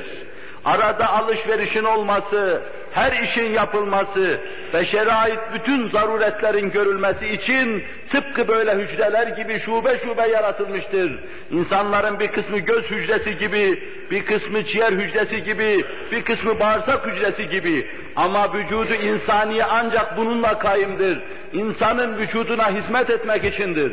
[0.65, 2.61] Arada alışverişin olması,
[2.99, 4.39] her işin yapılması,
[4.73, 11.19] beşere ait bütün zaruretlerin görülmesi için tıpkı böyle hücreler gibi şube şube yaratılmıştır.
[11.51, 17.49] İnsanların bir kısmı göz hücresi gibi, bir kısmı ciğer hücresi gibi, bir kısmı bağırsak hücresi
[17.49, 17.87] gibi.
[18.15, 21.19] Ama vücudu insaniye ancak bununla kaimdir.
[21.53, 23.91] İnsanın vücuduna hizmet etmek içindir.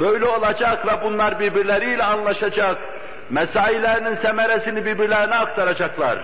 [0.00, 2.76] Böyle olacak ve bunlar birbirleriyle anlaşacak.
[3.30, 6.18] Mesailerinin semeresini birbirlerine aktaracaklar.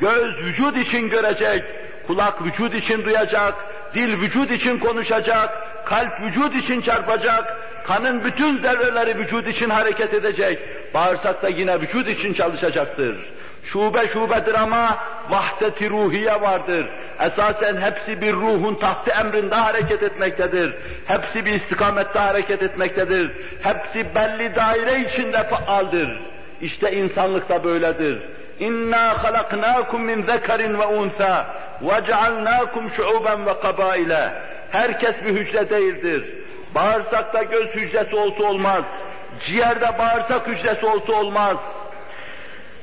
[0.00, 1.64] Göz vücut için görecek,
[2.06, 3.54] kulak vücut için duyacak,
[3.94, 5.50] dil vücut için konuşacak,
[5.86, 10.58] kalp vücut için çarpacak, kanın bütün zerreleri vücut için hareket edecek,
[10.94, 13.16] bağırsak da yine vücut için çalışacaktır.
[13.64, 14.98] Şube şubedir ama
[15.30, 16.86] vahdeti ruhiye vardır.
[17.20, 20.74] Esasen hepsi bir ruhun tahtı emrinde hareket etmektedir.
[21.06, 23.30] Hepsi bir istikamette hareket etmektedir.
[23.62, 26.08] Hepsi belli daire içinde faaldir.
[26.60, 28.18] İşte insanlık da böyledir.
[28.59, 31.45] İnna halaknakum min zekerin ve unsa
[31.83, 34.29] وَجَعَلْنَاكُمْ شُعُوبًا وَقَبَائِلًا
[34.71, 36.23] Herkes bir hücre değildir.
[36.75, 38.83] Bağırsakta göz hücresi olsa olmaz.
[39.45, 41.57] Ciğerde bağırsak hücresi olsa olmaz.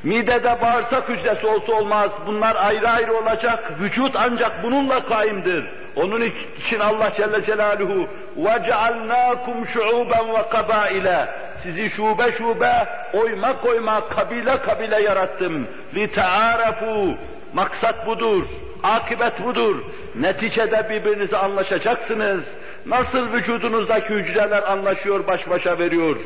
[0.02, 2.10] Midede bağırsak hücresi olsa olmaz.
[2.26, 3.72] Bunlar ayrı ayrı olacak.
[3.80, 5.64] Vücut ancak bununla kaimdir.
[5.96, 6.20] Onun
[6.66, 11.26] için Allah Celle Celaluhu وَجَعَلْنَاكُمْ شُعُوبًا وَقَبَائِلًا
[11.62, 15.66] Sizi şube şube, oyma koyma, kabile kabile yarattım.
[15.94, 17.14] لِتَعَارَفُوا
[17.54, 18.42] Maksat budur.
[18.82, 19.76] Akibet budur.
[20.14, 22.44] Neticede birbirinize anlaşacaksınız.
[22.86, 26.16] Nasıl vücudunuzdaki hücreler anlaşıyor, baş başa veriyor.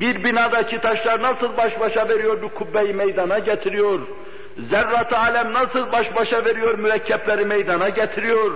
[0.00, 4.00] Bir binadaki taşlar nasıl baş başa veriyor, bir kubbeyi meydana getiriyor.
[4.58, 8.52] Zerrat alem nasıl baş başa veriyor, mürekkepleri meydana getiriyor.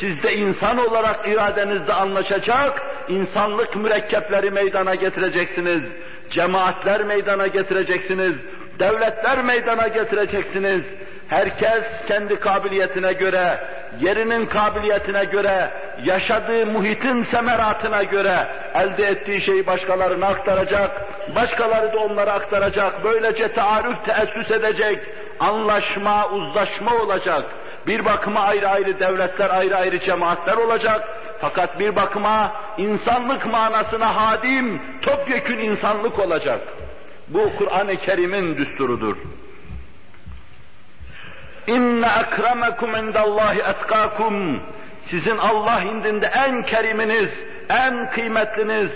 [0.00, 5.81] Siz de insan olarak iradenizde anlaşacak, insanlık mürekkepleri meydana getireceksiniz.
[6.29, 8.33] Cemaatler meydana getireceksiniz.
[8.79, 10.85] Devletler meydana getireceksiniz.
[11.27, 13.59] Herkes kendi kabiliyetine göre,
[13.99, 15.71] yerinin kabiliyetine göre,
[16.03, 20.91] yaşadığı muhitin semeratına göre elde ettiği şeyi başkalarına aktaracak,
[21.35, 24.99] başkaları da onlara aktaracak, böylece taarruf teessüs edecek,
[25.39, 27.45] anlaşma, uzlaşma olacak.
[27.87, 31.09] Bir bakıma ayrı ayrı devletler, ayrı ayrı cemaatler olacak.
[31.41, 36.61] Fakat bir bakıma insanlık manasına hadim, topyekün insanlık olacak.
[37.27, 39.17] Bu Kur'an-ı Kerim'in düsturudur.
[41.67, 44.61] İnne ekremekum indallahi etkakum.
[45.09, 47.29] Sizin Allah indinde en keriminiz,
[47.69, 48.91] en kıymetliniz,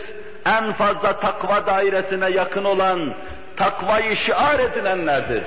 [0.46, 3.14] en fazla takva dairesine yakın olan,
[3.58, 5.44] takvayı şiar edilenlerdir.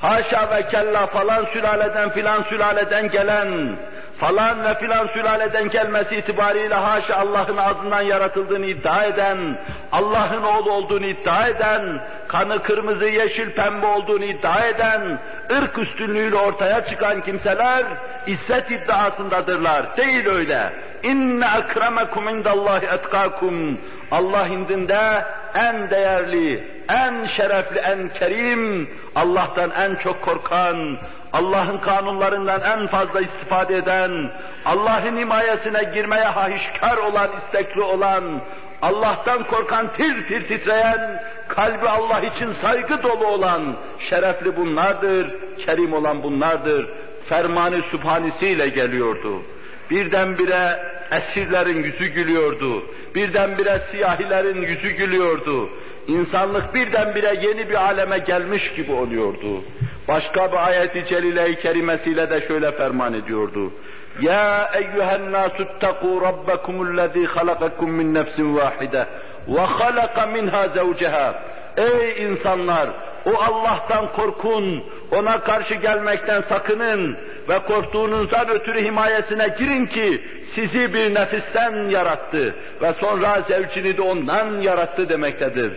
[0.00, 3.76] Haşa ve kella falan sülaleden filan sülaleden gelen,
[4.18, 9.58] falan ve filan sülaleden gelmesi itibariyle haşa Allah'ın ağzından yaratıldığını iddia eden,
[9.92, 15.18] Allah'ın oğlu olduğunu iddia eden, kanı kırmızı, yeşil, pembe olduğunu iddia eden,
[15.52, 17.84] ırk üstünlüğüyle ortaya çıkan kimseler
[18.26, 19.96] izzet iddiasındadırlar.
[19.96, 20.72] Değil öyle.
[21.02, 23.78] İnne ekremekum indallahi etkakum.
[24.10, 30.98] Allah indinde en değerli, en şerefli, en kerim, Allah'tan en çok korkan,
[31.34, 34.30] Allah'ın kanunlarından en fazla istifade eden,
[34.64, 38.40] Allah'ın himayesine girmeye hahişkar olan, istekli olan,
[38.82, 43.76] Allah'tan korkan, tir tir titreyen, kalbi Allah için saygı dolu olan,
[44.10, 45.34] şerefli bunlardır,
[45.66, 46.88] kerim olan bunlardır.
[47.28, 49.42] Fermanı sübhanesiyle geliyordu.
[49.90, 50.78] Birdenbire
[51.12, 52.82] esirlerin yüzü gülüyordu.
[53.14, 55.70] Birdenbire siyahilerin yüzü gülüyordu.
[56.06, 59.64] İnsanlık birdenbire yeni bir aleme gelmiş gibi oluyordu.
[60.08, 63.72] Başka bir ayeti celile-i kerimesiyle de şöyle ferman ediyordu.
[64.20, 69.06] Ya eyyühen nasuttakû rabbekumullezî halakakum min nefsin vâhide
[69.48, 71.34] ve halaka minha zevceha.
[71.76, 72.88] Ey insanlar!
[73.26, 80.24] O Allah'tan korkun, ona karşı gelmekten sakının ve korktuğunuzdan ötürü himayesine girin ki
[80.54, 85.72] sizi bir nefisten yarattı ve sonra zevcini de ondan yarattı demektedir.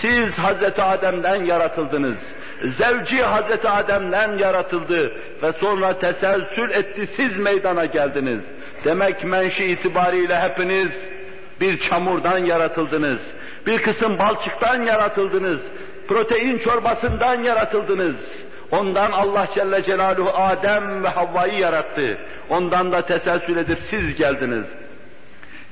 [0.00, 2.16] Siz Hazreti Adem'den yaratıldınız.
[2.78, 5.12] Zevci Hazreti Adem'den yaratıldı
[5.42, 8.40] ve sonra teselsül etti, siz meydana geldiniz.
[8.84, 10.90] Demek menşi itibariyle hepiniz
[11.60, 13.20] bir çamurdan yaratıldınız.
[13.66, 15.60] Bir kısım balçıktan yaratıldınız.
[16.08, 18.16] Protein çorbasından yaratıldınız.
[18.70, 22.18] Ondan Allah Celle Celaluhu Adem ve Havva'yı yarattı.
[22.48, 24.66] Ondan da teselsül edip siz geldiniz.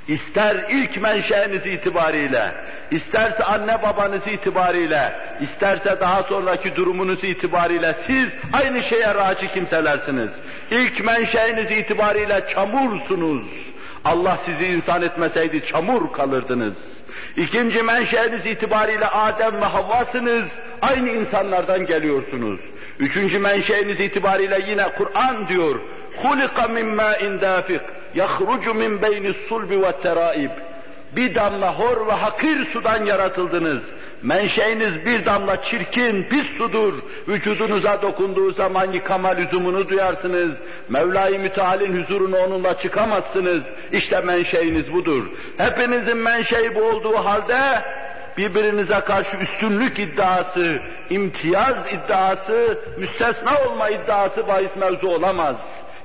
[0.08, 2.52] İster ilk menşeiniz itibariyle,
[2.90, 10.30] isterse anne babanız itibariyle, isterse daha sonraki durumunuz itibariyle siz aynı şeye raci kimselersiniz.
[10.70, 13.46] İlk menşeiniz itibariyle çamursunuz.
[14.04, 16.74] Allah sizi insan etmeseydi çamur kalırdınız.
[17.36, 20.44] İkinci menşeiniz itibariyle Adem ve Havva'sınız,
[20.82, 22.60] aynı insanlardan geliyorsunuz.
[22.98, 25.80] Üçüncü menşeimiz itibariyle yine Kur'an diyor.
[26.22, 27.80] Hulika min ma'in dafiq
[28.14, 30.50] yahrucu min beyni sulbi ve teraib.
[31.16, 33.82] Bir damla hor ve hakir sudan yaratıldınız.
[34.22, 36.94] Menşeiniz bir damla çirkin, pis sudur.
[37.28, 40.50] Vücudunuza dokunduğu zaman yıkama lüzumunu duyarsınız.
[40.88, 43.62] Mevla-i Müteal'in huzuruna onunla çıkamazsınız.
[43.92, 45.24] İşte menşeiniz budur.
[45.56, 47.82] Hepinizin menşei bu olduğu halde
[48.38, 55.56] birbirinize karşı üstünlük iddiası, imtiyaz iddiası, müstesna olma iddiası bahis mevzu olamaz.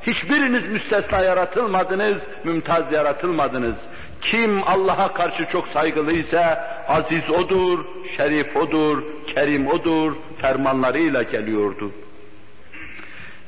[0.08, 3.76] Hiçbiriniz müstesna yaratılmadınız, mümtaz yaratılmadınız.
[4.22, 7.80] Kim Allah'a karşı çok saygılıysa aziz odur,
[8.18, 9.04] şerif odur,
[9.36, 11.92] kerim odur, fermanlarıyla geliyordu.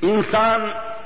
[0.01, 0.61] İnsan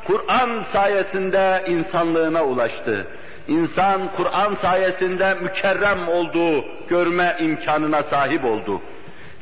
[0.07, 3.07] Kur'an sayesinde insanlığına ulaştı.
[3.47, 8.81] İnsan Kur'an sayesinde mükerrem olduğu görme imkanına sahip oldu.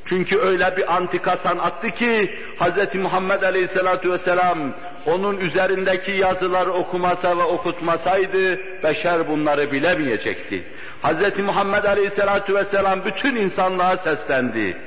[0.05, 2.95] Çünkü öyle bir antika sanattı ki Hz.
[2.95, 4.73] Muhammed Aleyhisselatü Vesselam
[5.05, 10.63] onun üzerindeki yazıları okumasa ve okutmasaydı beşer bunları bilemeyecekti.
[11.03, 11.39] Hz.
[11.39, 14.77] Muhammed Aleyhisselatü Vesselam bütün insanlığa seslendi.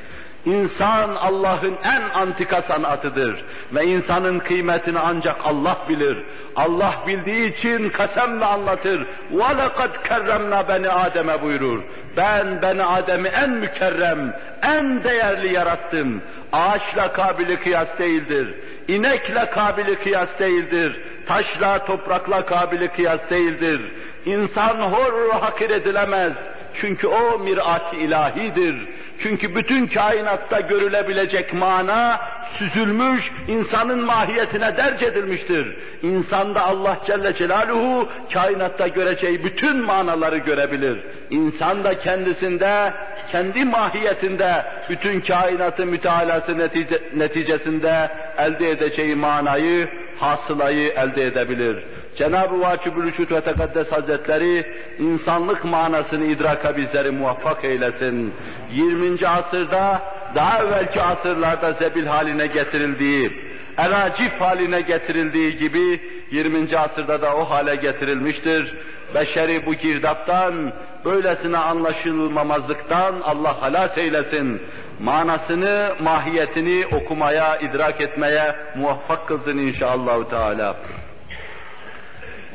[0.45, 6.17] İnsan Allah'ın en antika sanatıdır ve insanın kıymetini ancak Allah bilir.
[6.55, 9.07] Allah bildiği için kasemle anlatır.
[9.33, 11.81] وَلَقَدْ كَرَّمْنَا beni Adem'e buyurur.
[12.17, 14.33] Ben beni Adem'i en mükerrem,
[14.63, 16.21] en değerli yarattım.
[16.53, 18.53] Ağaçla kabili kıyas değildir.
[18.87, 21.01] İnekle kabili kıyas değildir.
[21.27, 23.81] Taşla, toprakla kabili kıyas değildir.
[24.25, 26.33] İnsan hor hakir edilemez.
[26.81, 28.75] Çünkü o mirat-ı ilahidir.
[29.22, 32.20] çünkü bütün kainatta görülebilecek mana
[32.58, 35.76] süzülmüş, insanın mahiyetine derc edilmiştir.
[36.02, 40.98] İnsanda Allah Celle Celaluhu kainatta göreceği bütün manaları görebilir.
[41.30, 42.92] İnsan da kendisinde,
[43.32, 49.88] kendi mahiyetinde bütün kainatı mütalası netice, neticesinde elde edeceği manayı,
[50.18, 51.76] hasılayı elde edebilir.
[52.16, 54.66] Cenab-ı Vâcibül ve Tekaddes Hazretleri
[54.98, 58.34] insanlık manasını idraka bizleri muvaffak eylesin.
[58.72, 59.28] 20.
[59.28, 60.02] asırda
[60.34, 63.32] daha evvelki asırlarda zebil haline getirildiği,
[63.78, 66.00] elacif haline getirildiği gibi
[66.30, 66.78] 20.
[66.78, 68.74] asırda da o hale getirilmiştir.
[69.14, 70.72] Beşeri bu girdaptan,
[71.04, 74.62] böylesine anlaşılmamazlıktan Allah halas eylesin.
[75.00, 80.76] Manasını, mahiyetini okumaya, idrak etmeye muvaffak kılsın inşallah Teala.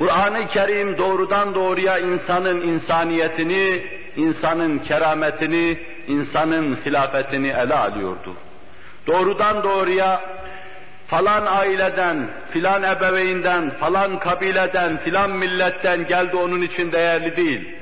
[0.02, 3.84] Kur'an-ı Kerim doğrudan doğruya insanın insaniyetini,
[4.16, 5.78] insanın kerametini,
[6.08, 8.34] insanın hilafetini ele alıyordu.
[9.08, 10.22] Doğrudan doğruya
[11.08, 17.76] falan aileden, filan ebeveyinden, falan kabileden, filan milletten geldi onun için değerli değil.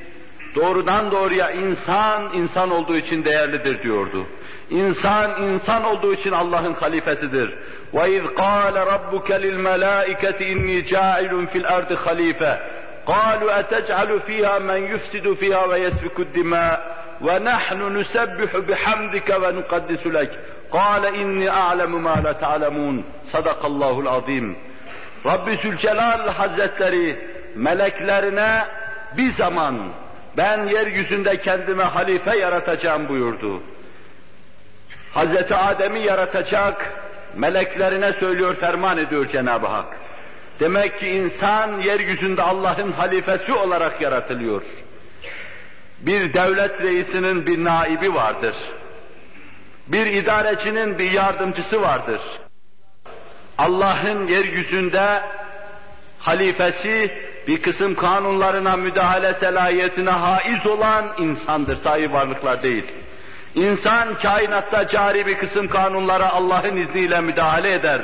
[0.56, 4.28] Doğrudan doğruya insan, insan olduğu için değerlidir diyordu.
[4.70, 7.54] İnsan, insan olduğu için Allah'ın halifesidir.
[7.93, 12.59] وَاِذْ قَالَ رَبُّكَ لِلْمَلَائِكَةِ اِنِّي جَاعِلٌ فِي الْأَرْضِ خَلِيفَةً
[13.07, 20.31] قَالُوا أَتَجْعَلُ فِيهَا مَنْ يُفْسِدُ فِيهَا وَيَسْفِكُ الدِّمَاءَ وَنَحْنُ نُسَبِّحُ بِحَمْدِكَ وَنُقَدِّسُ لَكَ
[20.73, 24.57] قَالَ إِنِّي أَعْلَمُ مَا لَا تَعْلَمُونَ صَدَقَ اللّٰهُ الْعَظِيمُ
[25.27, 27.19] Rabbi Zülcelal Hazretleri
[27.55, 28.65] meleklerine
[29.17, 29.93] bir zaman
[30.37, 33.63] ben yeryüzünde kendime halife yaratacağım buyurdu.
[35.15, 36.93] Hazreti Adem'i yaratacak,
[37.36, 39.98] meleklerine söylüyor, ferman ediyor Cenab-ı Hak.
[40.60, 44.62] Demek ki insan yeryüzünde Allah'ın halifesi olarak yaratılıyor.
[46.00, 48.56] Bir devlet reisinin bir naibi vardır.
[49.88, 52.22] Bir idarecinin bir yardımcısı vardır.
[53.58, 55.22] Allah'ın yeryüzünde
[56.20, 57.12] halifesi
[57.48, 62.86] bir kısım kanunlarına müdahale selahiyetine haiz olan insandır, sahi varlıklar değil.
[63.56, 68.02] İnsan kainatta cari bir kısım kanunlara Allah'ın izniyle müdahale eder.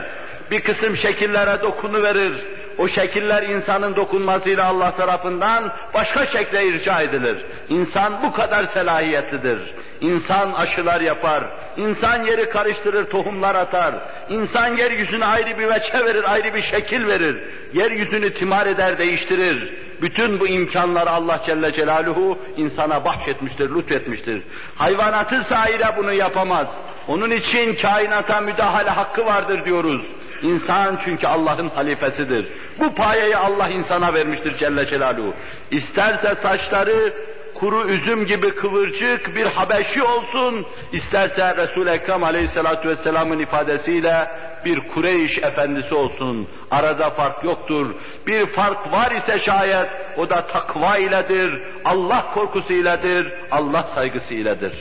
[0.51, 2.33] Bir kısım şekillere dokunu verir.
[2.77, 7.45] O şekiller insanın dokunmasıyla Allah tarafından başka şekle irca edilir.
[7.69, 9.59] İnsan bu kadar selahiyetlidir.
[10.05, 11.43] İnsan aşılar yapar,
[11.77, 13.95] insan yeri karıştırır, tohumlar atar,
[14.29, 17.43] insan yeryüzüne ayrı bir veçe verir, ayrı bir şekil verir,
[17.73, 19.73] yeryüzünü timar eder, değiştirir.
[20.01, 24.41] Bütün bu imkanları Allah Celle Celaluhu insana bahşetmiştir, lütfetmiştir.
[24.75, 26.67] Hayvanatı sahile bunu yapamaz.
[27.07, 30.01] Onun için kainata müdahale hakkı vardır diyoruz.
[30.41, 32.45] İnsan çünkü Allah'ın halifesidir.
[32.79, 35.33] Bu payeyi Allah insana vermiştir Celle Celaluhu.
[35.71, 37.13] İsterse saçları
[37.55, 44.27] kuru üzüm gibi kıvırcık bir Habeşi olsun, isterse Resul-i Ekrem Aleyhisselatü Vesselam'ın ifadesiyle
[44.65, 46.47] bir Kureyş efendisi olsun.
[46.71, 47.95] Arada fark yoktur.
[48.27, 54.73] Bir fark var ise şayet o da takva iledir, Allah korkusu iledir, Allah saygısı iledir.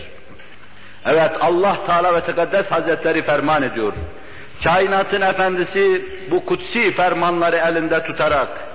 [1.06, 3.92] Evet Allah Teala ve Tekaddes Hazretleri ferman ediyor.
[4.64, 8.73] Kainatın efendisi bu kutsi fermanları elinde tutarak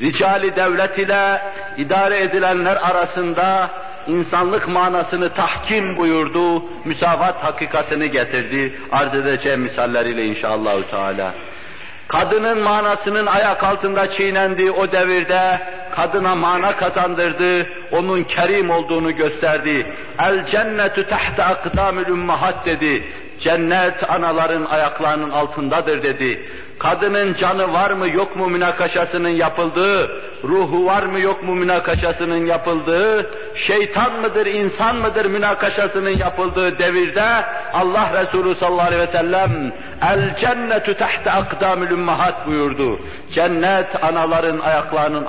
[0.00, 1.40] ricali devlet ile
[1.76, 3.70] idare edilenler arasında
[4.06, 8.80] insanlık manasını tahkim buyurdu, müsavat hakikatini getirdi.
[8.92, 11.34] Arz edeceğim misalleriyle inşallah Teala.
[12.08, 15.60] Kadının manasının ayak altında çiğnendiği o devirde
[15.94, 19.86] kadına mana kazandırdı, onun kerim olduğunu gösterdi.
[20.18, 23.04] El cennetu tahta akdamil ummahat dedi.
[23.40, 26.46] Cennet anaların ayaklarının altındadır dedi
[26.78, 30.10] kadının canı var mı yok mu münakaşasının yapıldığı,
[30.44, 38.22] ruhu var mı yok mu münakaşasının yapıldığı, şeytan mıdır insan mıdır münakaşasının yapıldığı devirde Allah
[38.22, 39.72] Resulü sallallahu aleyhi ve sellem
[40.10, 42.98] el cennetu tahta akdamil ummahat buyurdu.
[43.34, 45.24] Cennet anaların ayaklarının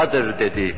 [0.00, 0.74] altındadır dedi.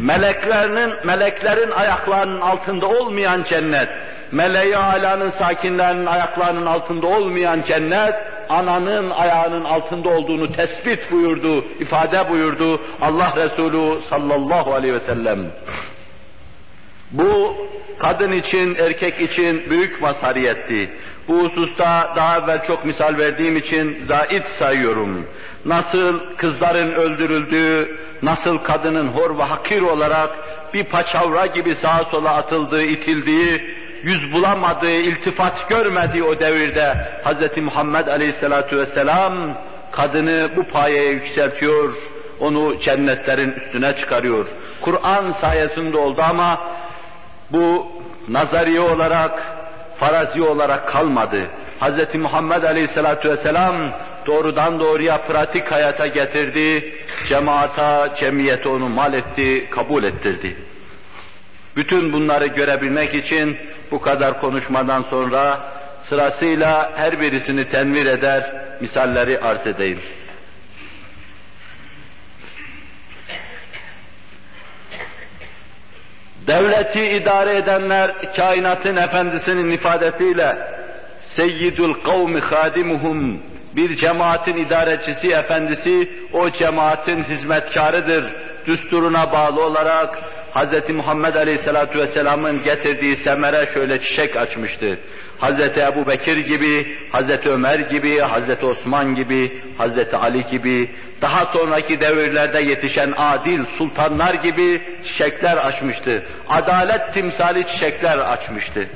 [0.00, 3.88] Meleklerinin meleklerin ayaklarının altında olmayan cennet,
[4.32, 8.14] meleği alanın sakinlerinin ayaklarının altında olmayan cennet
[8.48, 15.38] ananın ayağının altında olduğunu tespit buyurdu, ifade buyurdu Allah Resulü sallallahu aleyhi ve sellem.
[17.10, 17.56] Bu
[17.98, 20.90] kadın için, erkek için büyük mazhariyetti.
[21.28, 25.26] Bu hususta daha evvel çok misal verdiğim için zait sayıyorum.
[25.66, 30.30] Nasıl kızların öldürüldüğü, nasıl kadının hor ve hakir olarak
[30.74, 36.94] bir paçavra gibi sağa sola atıldığı, itildiği, yüz bulamadığı, iltifat görmediği o devirde
[37.24, 37.62] Hz.
[37.62, 39.58] Muhammed Aleyhisselatü Vesselam
[39.92, 41.94] kadını bu payeye yükseltiyor,
[42.40, 44.46] onu cennetlerin üstüne çıkarıyor.
[44.80, 46.60] Kur'an sayesinde oldu ama
[47.52, 47.86] bu
[48.28, 49.42] nazariye olarak,
[49.98, 51.50] farazi olarak kalmadı.
[51.80, 52.14] Hz.
[52.14, 53.92] Muhammed Aleyhisselatü Vesselam
[54.26, 56.94] doğrudan doğruya pratik hayata getirdi,
[57.28, 60.56] cemaata, cemiyete onu mal etti, kabul ettirdi.
[61.76, 63.56] Bütün bunları görebilmek için
[63.90, 65.60] bu kadar konuşmadan sonra
[66.08, 70.00] sırasıyla her birisini tenvir eder, misalleri arz edeyim.
[76.46, 80.58] Devleti idare edenler kainatın efendisinin ifadesiyle
[81.36, 83.42] seyyidul kavmi hadimuhum
[83.76, 88.24] bir cemaatin idarecisi, efendisi o cemaatin hizmetkarıdır.
[88.66, 90.18] Düsturuna bağlı olarak
[90.54, 90.90] Hz.
[90.90, 94.98] Muhammed Aleyhisselatü Vesselam'ın getirdiği semere şöyle çiçek açmıştı.
[95.40, 95.60] Hz.
[95.60, 97.46] Ebu Bekir gibi, Hz.
[97.46, 98.64] Ömer gibi, Hz.
[98.64, 100.14] Osman gibi, Hz.
[100.14, 106.22] Ali gibi, daha sonraki devirlerde yetişen adil sultanlar gibi çiçekler açmıştı.
[106.48, 108.88] Adalet timsali çiçekler açmıştı.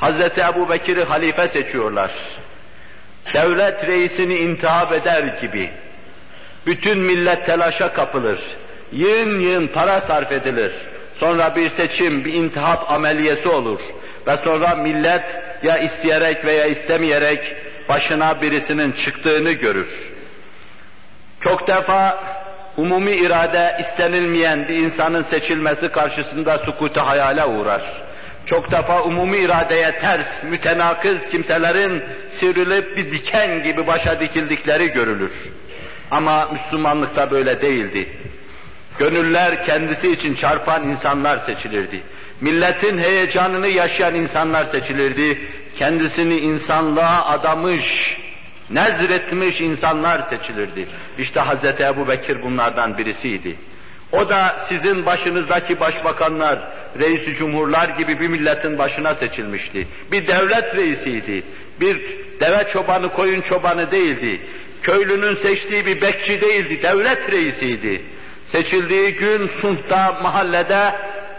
[0.00, 0.38] Hz.
[0.38, 2.10] Ebu Bekir'i halife seçiyorlar.
[3.34, 5.70] Devlet reisini intihap eder gibi.
[6.66, 8.38] Bütün millet telaşa kapılır.
[8.92, 10.72] Yığın yığın para sarf edilir.
[11.20, 13.80] Sonra bir seçim, bir intihap ameliyesi olur.
[14.26, 15.24] Ve sonra millet
[15.62, 17.56] ya isteyerek veya istemeyerek
[17.88, 19.88] başına birisinin çıktığını görür.
[21.40, 22.24] Çok defa
[22.76, 27.82] umumi irade istenilmeyen bir insanın seçilmesi karşısında sukutu hayale uğrar.
[28.48, 32.02] Çok defa umumi iradeye ters, mütenakız kimselerin
[32.40, 35.32] sivrilip bir diken gibi başa dikildikleri görülür.
[36.10, 38.08] Ama Müslümanlıkta böyle değildi.
[38.98, 42.02] Gönüller kendisi için çarpan insanlar seçilirdi.
[42.40, 45.38] Milletin heyecanını yaşayan insanlar seçilirdi.
[45.76, 48.16] Kendisini insanlığa adamış,
[48.70, 50.88] nezretmiş insanlar seçilirdi.
[51.18, 51.64] İşte Hz.
[51.80, 53.56] Ebu Bekir bunlardan birisiydi.
[54.12, 56.58] O da sizin başınızdaki başbakanlar,
[56.98, 59.88] reisi cumhurlar gibi bir milletin başına seçilmişti.
[60.12, 61.44] Bir devlet reisiydi.
[61.80, 62.00] Bir
[62.40, 64.40] deve çobanı, koyun çobanı değildi.
[64.82, 68.02] Köylünün seçtiği bir bekçi değildi, devlet reisiydi.
[68.46, 70.94] Seçildiği gün Sunt'ta mahallede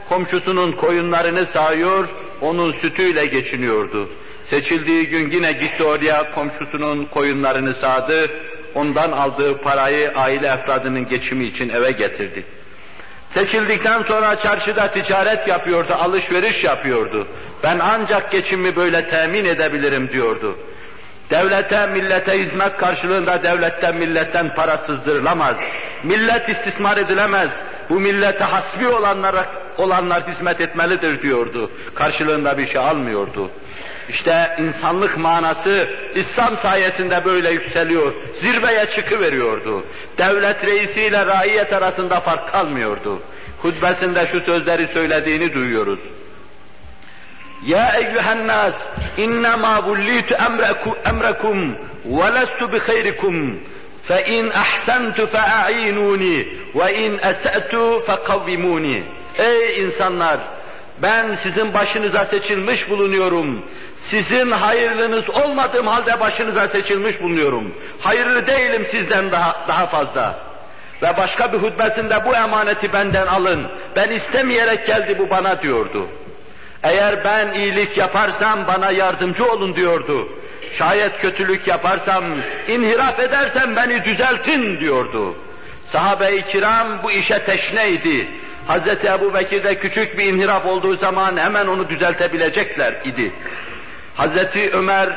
[0.09, 2.09] komşusunun koyunlarını sağıyor,
[2.41, 4.09] onun sütüyle geçiniyordu.
[4.45, 8.32] Seçildiği gün yine gitti oraya komşusunun koyunlarını sağdı,
[8.76, 12.43] ondan aldığı parayı aile efradının geçimi için eve getirdi.
[13.34, 17.27] Seçildikten sonra çarşıda ticaret yapıyordu, alışveriş yapıyordu.
[17.63, 20.57] Ben ancak geçimimi böyle temin edebilirim diyordu.
[21.32, 25.57] Devlete, millete hizmet karşılığında devletten, milletten para sızdırılamaz.
[26.03, 27.49] Millet istismar edilemez.
[27.89, 29.45] Bu millete hasbi olanlara,
[29.77, 31.71] olanlar hizmet etmelidir diyordu.
[31.95, 33.51] Karşılığında bir şey almıyordu.
[34.10, 39.86] İşte insanlık manası İslam sayesinde böyle yükseliyor, zirveye çıkıveriyordu.
[40.18, 43.22] Devlet reisiyle raiyet arasında fark kalmıyordu.
[43.62, 45.99] Hutbesinde şu sözleri söylediğini duyuyoruz.
[47.66, 48.76] Ya eyyühen nas
[49.18, 50.36] innema vullitu
[51.05, 53.60] emrekum ve lestu bi hayrikum
[54.07, 59.03] fe in ahsantu fe a'inuni ve in esatu fe kavvimuni.
[59.38, 60.39] Ey insanlar
[61.01, 63.66] ben sizin başınıza seçilmiş bulunuyorum.
[64.04, 67.74] Sizin hayırlınız olmadığım halde başınıza seçilmiş bulunuyorum.
[68.00, 70.39] Hayırlı değilim sizden daha, daha fazla.
[71.02, 73.72] Ve başka bir hutbesinde bu emaneti benden alın.
[73.95, 76.08] Ben istemeyerek geldi bu bana diyordu.
[76.84, 80.30] Eğer ben iyilik yaparsam bana yardımcı olun diyordu.
[80.78, 82.24] Şayet kötülük yaparsam,
[82.68, 85.36] inhiraf edersem beni düzeltin diyordu.
[85.86, 88.28] Sahabe-i kiram bu işe teşneydi.
[88.68, 89.06] Hz.
[89.06, 93.34] Ebu Bekir'de küçük bir inhiraf olduğu zaman hemen onu düzeltebilecekler idi.
[94.20, 95.09] Hazreti Ömer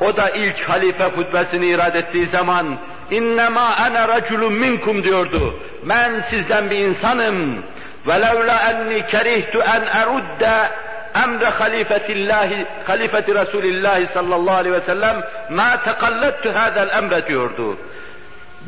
[0.00, 2.78] o da ilk halife hutbesini irad ettiği zaman
[3.10, 5.54] innema ana raculun minkum diyordu.
[5.88, 7.64] Ben sizden bir insanım.
[8.06, 10.56] Velev la enni kerihtu en erudde
[11.24, 17.76] emre halifetillahi halifeti Resulillahi sallallahu aleyhi ve sellem ma tekallettu hadel emre diyordu.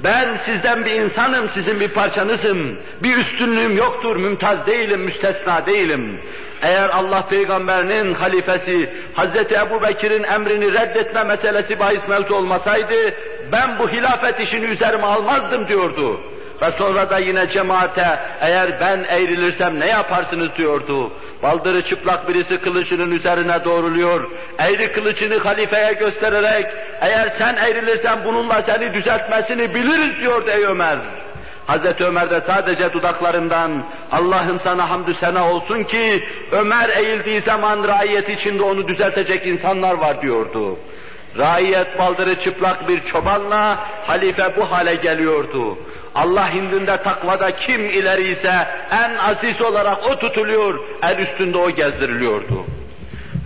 [0.04, 2.78] Ben sizden bir insanım, sizin bir parçanızım.
[3.02, 6.20] Bir üstünlüğüm yoktur, mümtaz değilim, müstesna değilim.
[6.62, 9.52] Eğer Allah peygamberinin halifesi Hz.
[9.52, 13.14] Ebu Bekir'in emrini reddetme meselesi bahis mevzu olmasaydı
[13.52, 16.20] ben bu hilafet işini üzerime almazdım diyordu.
[16.62, 21.12] Ve sonra da yine cemaate eğer ben eğrilirsem ne yaparsınız diyordu.
[21.42, 24.30] Baldırı çıplak birisi kılıcının üzerine doğruluyor.
[24.58, 26.66] Eğri kılıcını halifeye göstererek
[27.00, 30.98] eğer sen eğrilirsen bununla seni düzeltmesini biliriz diyordu ey Ömer.
[31.68, 38.28] Hazreti Ömer de sadece dudaklarından Allah'ım sana hamdü sena olsun ki Ömer eğildiği zaman raiyet
[38.28, 40.78] içinde onu düzeltecek insanlar var diyordu.
[41.38, 45.78] Raiyet baldırı çıplak bir çobanla halife bu hale geliyordu.
[46.14, 52.64] Allah indinde takvada kim ileri ise en aziz olarak o tutuluyor, en üstünde o gezdiriliyordu.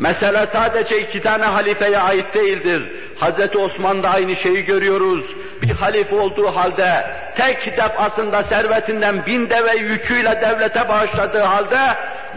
[0.02, 2.92] Mesele sadece iki tane halifeye ait değildir.
[3.18, 5.24] Hazreti Osman'da aynı şeyi görüyoruz.
[5.62, 11.80] Bir halife olduğu halde tek defasında servetinden bin deve yüküyle devlete bağışladığı halde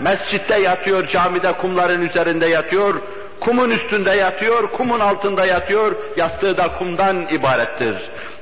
[0.02, 2.94] mescitte yatıyor, camide kumların üzerinde yatıyor,
[3.40, 7.96] kumun üstünde yatıyor, kumun altında yatıyor, yastığı da kumdan ibarettir.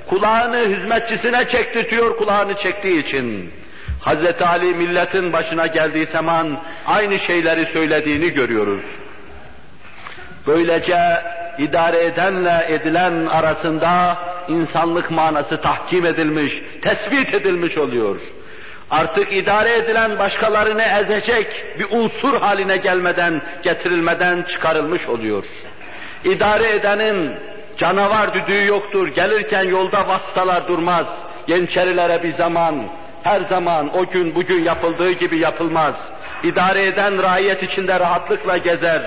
[0.09, 3.53] Kulağını hizmetçisine çektirtiyor kulağını çektiği için.
[4.01, 8.81] Hazreti Ali milletin başına geldiği zaman aynı şeyleri söylediğini görüyoruz.
[10.47, 10.97] Böylece
[11.57, 14.17] idare edenle edilen arasında
[14.47, 18.19] insanlık manası tahkim edilmiş, tespit edilmiş oluyor.
[18.91, 25.43] Artık idare edilen başkalarını ezecek bir unsur haline gelmeden, getirilmeden çıkarılmış oluyor.
[26.23, 27.35] İdare edenin
[27.77, 31.07] canavar düdüğü yoktur, gelirken yolda vasıtalar durmaz,
[31.47, 32.85] Yeniçerilere bir zaman,
[33.23, 35.95] her zaman o gün bugün yapıldığı gibi yapılmaz.
[36.43, 39.01] İdare eden raiyet içinde rahatlıkla gezer,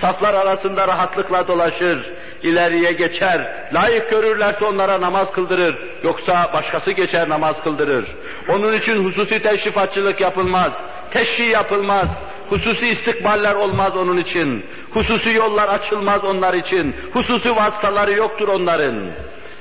[0.00, 7.56] saflar arasında rahatlıkla dolaşır, ileriye geçer, layık görürlerse onlara namaz kıldırır, yoksa başkası geçer namaz
[7.64, 8.04] kıldırır.
[8.48, 10.72] Onun için hususi teşrifatçılık yapılmaz,
[11.10, 12.08] teşhi yapılmaz,
[12.48, 19.10] hususi istikballer olmaz onun için, hususi yollar açılmaz onlar için, hususi vasıtaları yoktur onların.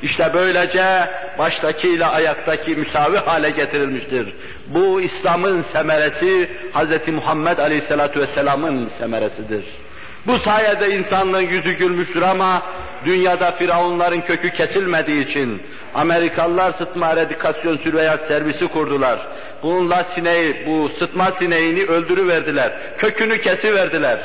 [0.01, 4.33] İşte böylece baştaki ile ayaktaki müsavi hale getirilmiştir.
[4.67, 7.13] Bu İslam'ın semeresi Hz.
[7.13, 9.63] Muhammed Aleyhisselatü Vesselam'ın semeresidir.
[10.27, 12.61] Bu sayede insanlığın yüzü gülmüştür ama
[13.05, 15.61] dünyada firavunların kökü kesilmediği için
[15.95, 19.19] Amerikalılar sıtma eradikasyon sürveyat servisi kurdular.
[19.63, 22.97] Bununla sineği, bu sıtma sineğini öldürüverdiler.
[22.97, 24.19] Kökünü kesiverdiler.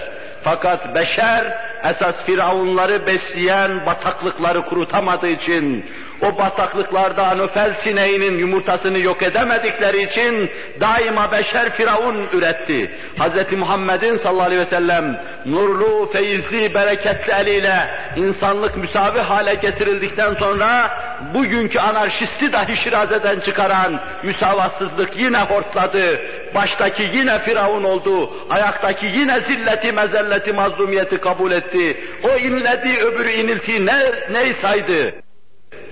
[0.44, 5.84] Fakat beşer esas firavunları besleyen bataklıkları kurutamadığı için
[6.22, 10.50] o bataklıklarda anofel sineğinin yumurtasını yok edemedikleri için
[10.80, 12.90] daima beşer firavun üretti.
[13.18, 13.52] Hz.
[13.58, 20.90] Muhammed'in sallallahu aleyhi ve sellem nurlu, feyizli, bereketli eliyle insanlık müsavi hale getirildikten sonra
[21.34, 26.20] bugünkü anarşisti dahi şirazeden çıkaran müsavatsızlık yine hortladı.
[26.54, 28.30] Baştaki yine firavun oldu.
[28.50, 32.00] Ayaktaki yine zilleti, mezelleti, mazlumiyeti kabul etti.
[32.22, 34.00] O inledi, öbürü iniltiyi ne,
[34.30, 35.14] ne saydı?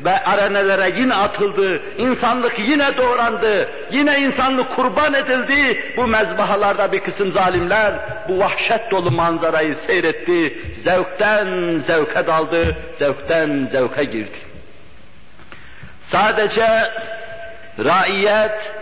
[0.04, 5.92] Ve arenelere yine atıldı, insanlık yine doğrandı, yine insanlık kurban edildi.
[5.96, 7.94] Bu mezbahalarda bir kısım zalimler
[8.28, 14.38] bu vahşet dolu manzarayı seyretti, zevkten zevke daldı, zevkten zevke girdi.
[16.10, 16.90] Sadece
[17.78, 18.72] raiyet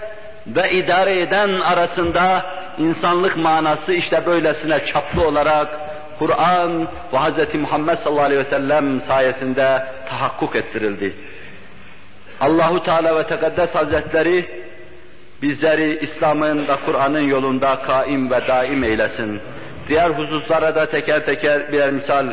[0.47, 2.45] ve idare eden arasında
[2.79, 5.90] insanlık manası işte böylesine çaplı olarak
[6.21, 7.55] Kur'an ve Hz.
[7.55, 11.15] Muhammed sallallahu aleyhi ve sellem sayesinde tahakkuk ettirildi.
[12.41, 14.49] Allahu Teala ve Tekaddes Hazretleri
[15.43, 19.41] bizleri İslam'ın ve Kur'an'ın yolunda kaim ve daim eylesin.
[19.89, 22.27] Diğer hususlara da teker teker birer misal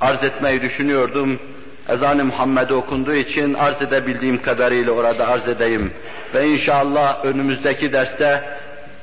[0.00, 1.40] arz etmeyi düşünüyordum.
[1.88, 5.92] Ezan-ı Muhammed okunduğu için arz edebildiğim kadarıyla orada arz edeyim.
[6.34, 8.42] Ve inşallah önümüzdeki derste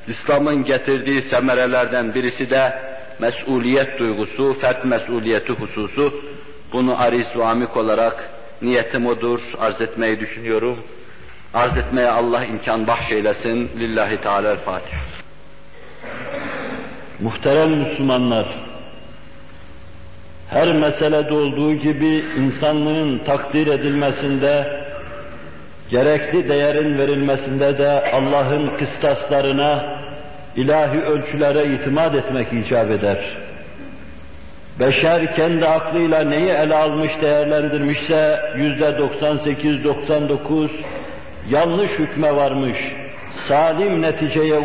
[0.07, 6.13] İslam'ın getirdiği semerelerden birisi de mesuliyet duygusu, fert mesuliyeti hususu.
[6.73, 8.29] Bunu ariz ve amik olarak
[8.61, 10.79] niyetim odur, arz etmeyi düşünüyorum.
[11.53, 13.71] Arz etmeye Allah imkan bahşeylesin.
[13.79, 15.01] Lillahi Teala-Fatiha.
[17.19, 18.47] Muhterem Müslümanlar,
[20.49, 24.83] her meselede olduğu gibi insanlığın takdir edilmesinde,
[25.89, 30.02] gerekli değerin verilmesinde de Allah'ın kıstaslarına,
[30.55, 33.17] ilahi ölçülere itimat etmek icap eder.
[34.79, 40.69] Beşer kendi aklıyla neyi ele almış, değerlendirmişse yüzde 98-99
[41.49, 42.77] yanlış hükme varmış,
[43.47, 44.57] salim neticeye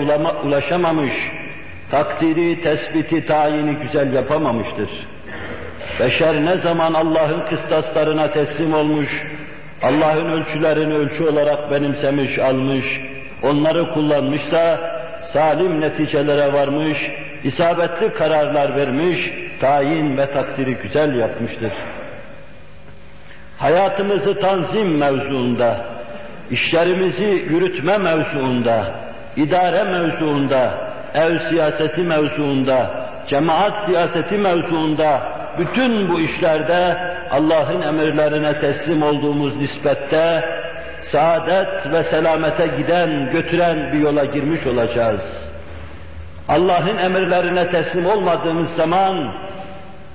[0.45, 1.15] ulaşamamış,
[1.91, 4.91] takdiri, tespiti, tayini güzel yapamamıştır.
[6.01, 9.27] Beşer ne zaman Allah'ın kıstaslarına teslim olmuş,
[9.83, 13.01] Allah'ın ölçülerini ölçü olarak benimsemiş, almış,
[13.43, 14.81] onları kullanmışsa
[15.33, 16.99] salim neticelere varmış,
[17.45, 21.73] isabetli kararlar vermiş, tayin ve takdiri güzel yapmıştır.
[23.59, 25.87] Hayatımızı tanzim mevzuunda,
[26.51, 28.85] işlerimizi yürütme mevzuunda,
[29.37, 35.23] idare mevzuunda, ev siyaseti mevzuunda, cemaat siyaseti mevzuunda,
[35.59, 36.97] bütün bu işlerde
[37.31, 40.45] Allah'ın emirlerine teslim olduğumuz nispette
[41.13, 45.23] saadet ve selamete giden, götüren bir yola girmiş olacağız.
[46.49, 49.35] Allah'ın emirlerine teslim olmadığımız zaman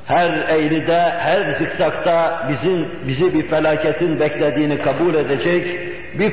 [0.06, 5.80] her eğride, her zikzakta bizim bizi bir felaketin beklediğini kabul edecek,
[6.20, 6.32] bir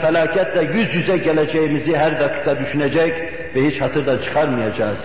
[0.00, 3.14] felaketle yüz yüze geleceğimizi her dakika düşünecek
[3.56, 4.98] ve hiç hatırdan çıkarmayacağız.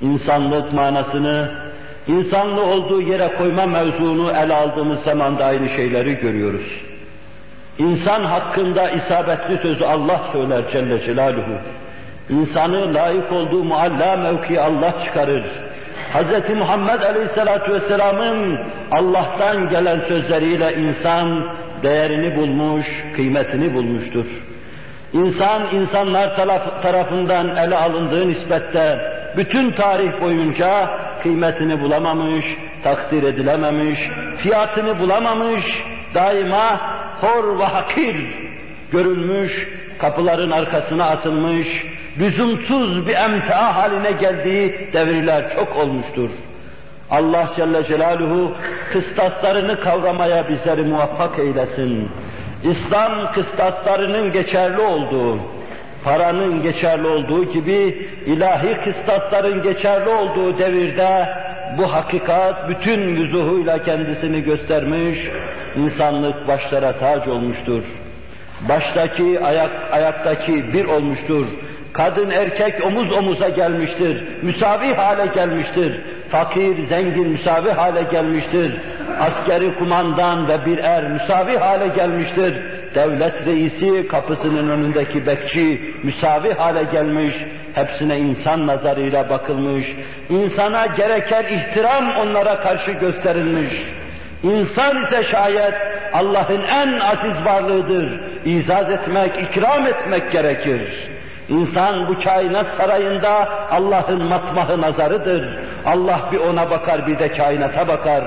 [0.00, 1.50] İnsanlık manasını,
[2.06, 6.91] insanlı olduğu yere koyma mevzunu ele aldığımız zaman da aynı şeyleri görüyoruz.
[7.78, 11.58] İnsan hakkında isabetli sözü Allah söyler Celle Celaluhu.
[12.30, 15.44] İnsanı layık olduğu mualla mevki Allah çıkarır.
[16.14, 16.54] Hz.
[16.54, 18.60] Muhammed Aleyhisselatü Vesselam'ın
[18.90, 21.52] Allah'tan gelen sözleriyle insan
[21.82, 24.26] değerini bulmuş, kıymetini bulmuştur.
[25.12, 26.36] İnsan, insanlar
[26.82, 28.98] tarafından ele alındığı nispette
[29.36, 30.90] bütün tarih boyunca
[31.22, 32.44] kıymetini bulamamış,
[32.84, 33.98] takdir edilememiş,
[34.36, 35.64] fiyatını bulamamış,
[36.14, 36.80] daima
[37.22, 38.16] hor ve hakir
[38.92, 39.68] görülmüş,
[39.98, 41.86] kapıların arkasına atılmış,
[42.18, 46.30] lüzumsuz bir emtia haline geldiği devirler çok olmuştur.
[47.10, 48.52] Allah Celle Celaluhu
[48.92, 52.08] kıstaslarını kavramaya bizleri muvaffak eylesin.
[52.64, 55.38] İslam kıstaslarının geçerli olduğu,
[56.04, 61.28] paranın geçerli olduğu gibi ilahi kıstasların geçerli olduğu devirde
[61.78, 65.18] bu hakikat bütün yüzuhuyla kendisini göstermiş,
[65.76, 67.82] insanlık başlara tac olmuştur.
[68.68, 71.46] Baştaki, ayak, ayaktaki bir olmuştur.
[71.92, 74.24] Kadın erkek omuz omuza gelmiştir.
[74.42, 76.00] Müsavi hale gelmiştir.
[76.28, 78.80] Fakir, zengin müsavi hale gelmiştir.
[79.20, 82.54] Askeri kumandan ve bir er müsavi hale gelmiştir.
[82.94, 87.34] Devlet reisi kapısının önündeki bekçi müsavi hale gelmiş.
[87.74, 89.86] Hepsine insan nazarıyla bakılmış.
[90.28, 94.01] İnsana gereken ihtiram onlara karşı gösterilmiş.
[94.42, 95.74] İnsan ise şayet
[96.12, 98.20] Allah'ın en aziz varlığıdır.
[98.44, 100.80] İzaz etmek, ikram etmek gerekir.
[101.52, 105.58] İnsan bu kainat sarayında Allah'ın matmahı nazarıdır.
[105.86, 108.24] Allah bir ona bakar bir de kainata bakar.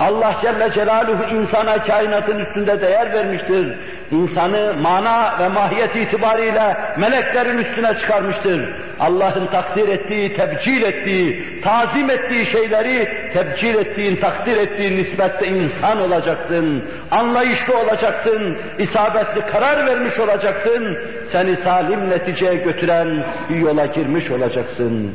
[0.00, 3.78] Allah Celle Celaluhu insana kainatın üstünde değer vermiştir.
[4.10, 8.74] İnsanı mana ve mahiyet itibariyle meleklerin üstüne çıkarmıştır.
[9.00, 16.84] Allah'ın takdir ettiği, tebcil ettiği, tazim ettiği şeyleri tebcil ettiğin, takdir ettiğin nispette insan olacaksın.
[17.10, 20.98] Anlayışlı olacaksın, isabetli karar vermiş olacaksın.
[21.32, 25.12] Seni salim neticeye götüren bir yola girmiş olacaksın.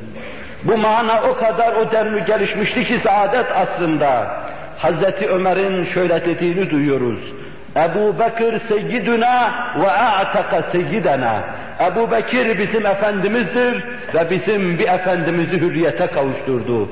[0.64, 4.28] Bu mana o kadar o denli gelişmişti ki saadet aslında.
[4.78, 7.20] Hazreti Ömer'in şöyle dediğini duyuyoruz.
[7.76, 11.44] Ebu Bekir seyyiduna ve a'taka seyyidena.
[11.92, 13.84] Ebu Bekir bizim efendimizdir
[14.14, 16.90] ve bizim bir efendimizi hürriyete kavuşturdu.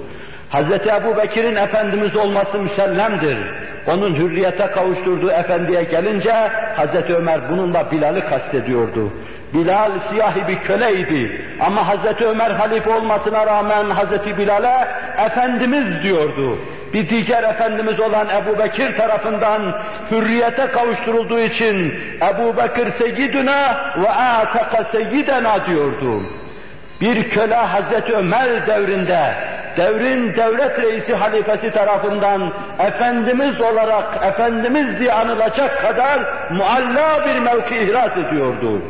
[0.49, 3.37] Hazreti Ebu Bekir'in Efendimiz olması müsellemdir.
[3.87, 6.33] Onun hürriyete kavuşturduğu efendiye gelince
[6.75, 9.11] Hazreti Ömer bununla Bilal'i kastediyordu.
[9.53, 14.87] Bilal siyahi bir köleydi ama Hazreti Ömer halife olmasına rağmen Hazreti Bilal'e
[15.25, 16.57] Efendimiz diyordu.
[16.93, 19.75] Bir diğer Efendimiz olan Ebu Bekir tarafından
[20.11, 26.23] hürriyete kavuşturulduğu için Ebu Bekir seyyiduna ve ataka seyyidena diyordu.
[27.01, 29.35] Bir köle Hazreti Ömer devrinde
[29.77, 36.19] devrin devlet reisi halifesi tarafından Efendimiz olarak Efendimiz diye anılacak kadar
[36.51, 38.81] mualla bir mevki ihraz ediyordu.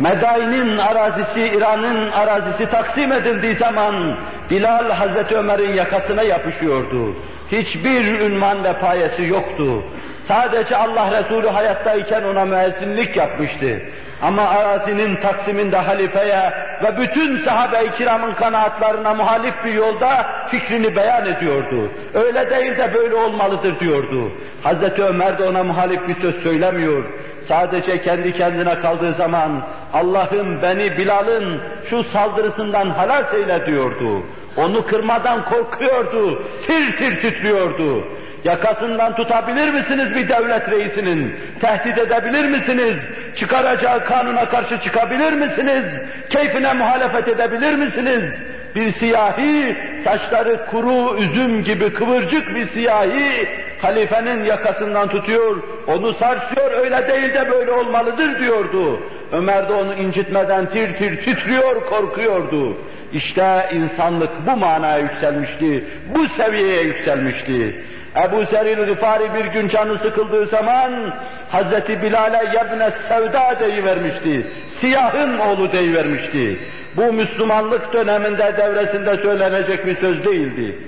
[0.00, 4.18] Medain'in arazisi, İran'ın arazisi taksim edildiği zaman
[4.50, 7.14] Bilal Hazreti Ömer'in yakasına yapışıyordu.
[7.52, 9.82] Hiçbir ünvan ve payesi yoktu.
[10.28, 13.82] Sadece Allah Resulü hayattayken ona müezzinlik yapmıştı.
[14.22, 21.90] Ama arazinin taksiminde halifeye ve bütün sahabe-i kiramın kanaatlarına muhalif bir yolda fikrini beyan ediyordu.
[22.14, 24.32] Öyle değil de böyle olmalıdır diyordu.
[24.62, 27.04] Hazreti Ömer de ona muhalif bir söz söylemiyor.
[27.48, 29.62] Sadece kendi kendine kaldığı zaman
[29.92, 31.60] Allah'ım beni Bilal'ın
[31.90, 34.22] şu saldırısından halas eyle diyordu.
[34.56, 38.04] Onu kırmadan korkuyordu, tir tir titriyordu.
[38.44, 41.36] Yakasından tutabilir misiniz bir devlet reisinin?
[41.60, 42.96] Tehdit edebilir misiniz?
[43.36, 45.84] Çıkaracağı kanuna karşı çıkabilir misiniz?
[46.30, 48.30] Keyfine muhalefet edebilir misiniz?
[48.74, 53.48] Bir siyahi, saçları kuru üzüm gibi kıvırcık bir siyahi,
[53.82, 55.56] halifenin yakasından tutuyor,
[55.86, 59.00] onu sarsıyor, öyle değil de böyle olmalıdır diyordu.
[59.32, 62.76] Ömer de onu incitmeden tir tir titriyor, korkuyordu.
[63.12, 67.84] İşte insanlık bu manaya yükselmişti, bu seviyeye yükselmişti.
[68.16, 71.14] Ebu Zeril Gıfari bir gün canı sıkıldığı zaman
[71.50, 74.46] Hazreti Bilal'e yebne sevda deyivermişti.
[74.80, 76.58] Siyahın oğlu deyivermişti.
[76.96, 80.78] Bu Müslümanlık döneminde devresinde söylenecek bir söz değildi.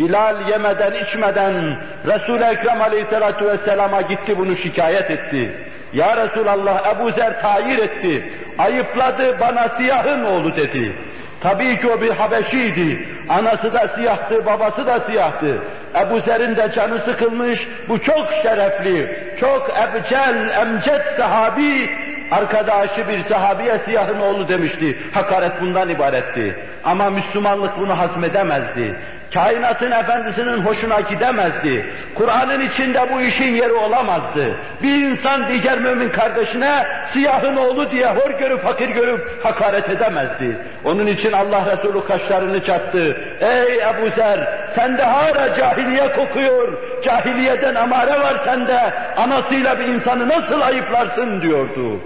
[0.00, 1.76] Bilal yemeden içmeden
[2.06, 5.52] Resul-i Ekrem Aleyhisselatü Vesselam'a gitti bunu şikayet etti.
[5.92, 8.32] Ya Resulallah Ebu Zer tayir etti.
[8.58, 10.96] Ayıpladı bana siyahın oğlu dedi.
[11.40, 13.08] Tabii ki o bir Habeşiydi.
[13.28, 15.58] Anası da siyahtı, babası da siyahtı.
[15.94, 17.68] Ebu Zer'in de canı sıkılmış.
[17.88, 21.90] Bu çok şerefli, çok ebcel, emcet sahabi
[22.30, 24.98] arkadaşı bir sahabiye siyahın oğlu demişti.
[25.12, 26.56] Hakaret bundan ibaretti.
[26.84, 28.96] Ama Müslümanlık bunu hazmedemezdi.
[29.34, 31.94] Kainatın efendisinin hoşuna gidemezdi.
[32.14, 34.56] Kur'an'ın içinde bu işin yeri olamazdı.
[34.82, 40.58] Bir insan diğer mümin kardeşine siyahın oğlu diye hor görüp fakir görüp hakaret edemezdi.
[40.84, 43.16] Onun için Allah Resulü kaşlarını çattı.
[43.40, 46.68] Ey Ebu Zer sende hala cahiliye kokuyor.
[47.04, 48.92] Cahiliyeden amare var sende.
[49.16, 52.00] Anasıyla bir insanı nasıl ayıplarsın diyordu.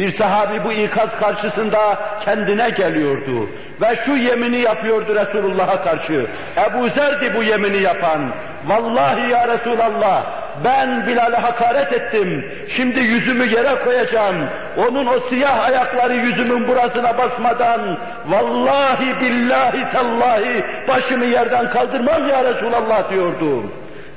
[0.00, 3.48] Bir sahabi bu ikaz karşısında kendine geliyordu.
[3.82, 6.26] Ve şu yemini yapıyordu Resulullah'a karşı.
[6.56, 8.30] Ebu Zer'di bu yemini yapan.
[8.66, 10.24] Vallahi ya Resulallah
[10.64, 12.52] ben Bilal'e hakaret ettim.
[12.76, 14.48] Şimdi yüzümü yere koyacağım.
[14.76, 17.98] Onun o siyah ayakları yüzümün burasına basmadan
[18.28, 23.62] vallahi billahi tallahi başımı yerden kaldırmam ya Resulallah diyordu.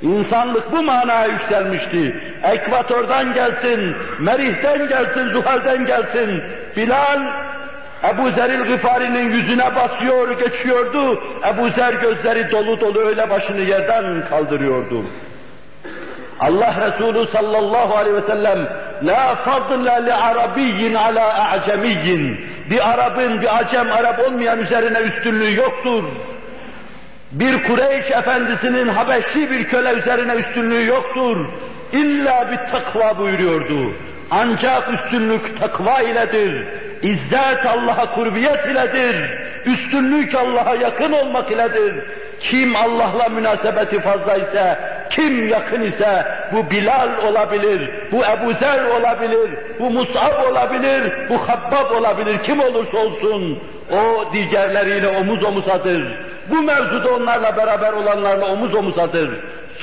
[0.03, 2.15] İnsanlık bu manaya yükselmişti.
[2.43, 6.43] Ekvatordan gelsin, Merih'ten gelsin, Zuhal'den gelsin.
[6.77, 7.19] Bilal,
[8.09, 11.23] Ebu Zer'il Gıfari'nin yüzüne basıyor, geçiyordu.
[11.47, 15.05] Ebu Zer gözleri dolu dolu öyle başını yerden kaldırıyordu.
[16.39, 18.67] Allah Resulü sallallahu aleyhi ve sellem
[19.03, 26.03] la fadla li arabiyyin ala a'cemiyyin bir Arap'ın bir acem Arap olmayan üzerine üstünlüğü yoktur.
[27.33, 31.37] Bir Kureyş efendisinin Habeşli bir köle üzerine üstünlüğü yoktur.
[31.93, 33.91] İlla bir takva buyuruyordu.
[34.31, 36.67] Ancak üstünlük takva iledir.
[37.01, 39.29] İzzet Allah'a kurbiyet iledir.
[39.65, 41.95] Üstünlük Allah'a yakın olmak iledir.
[42.39, 44.79] Kim Allah'la münasebeti fazla ise,
[45.09, 51.91] kim yakın ise bu Bilal olabilir, bu Ebu Zer olabilir, bu Mus'ab olabilir, bu Habbab
[51.91, 53.59] olabilir, kim olursa olsun
[53.91, 56.17] o diğerleriyle omuz omuzadır.
[56.49, 59.29] Bu mevzuda onlarla beraber olanlarla omuz omuzadır.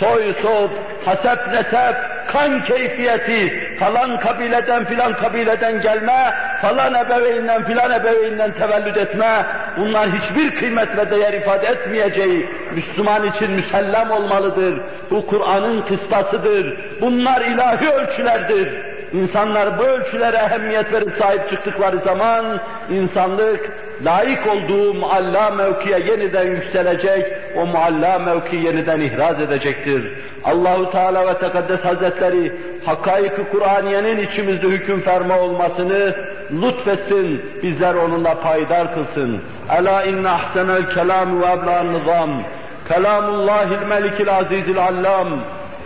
[0.01, 0.71] Soy, sop,
[1.05, 1.97] hasep, nesep,
[2.33, 9.47] kan keyfiyeti, falan kabileden filan kabileden gelme, falan ebeveynden filan ebeveynden tevellüt etme,
[9.77, 14.81] bunlar hiçbir kıymet ve değer ifade etmeyeceği Müslüman için müsellem olmalıdır.
[15.11, 16.79] Bu Kur'an'ın kıstasıdır.
[17.01, 18.69] Bunlar ilahi ölçülerdir.
[19.13, 23.73] İnsanlar bu ölçülere ehemmiyet verip sahip çıktıkları zaman insanlık
[24.05, 30.13] layık olduğu mualla mevkiye yeniden yükselecek, o mualla mevki yeniden ihraz edecektir.
[30.45, 32.53] Allahu Teala ve Tekaddes Hazretleri
[32.85, 36.15] hakaik-i Kur'aniyenin içimizde hüküm ferma olmasını
[36.53, 39.41] lütfetsin, bizler onunla payidar kılsın.
[39.79, 42.43] Ela inne ahsenel kelam ve ebla'n nizam.
[42.89, 45.41] Kelamullahil melikil azizil allam.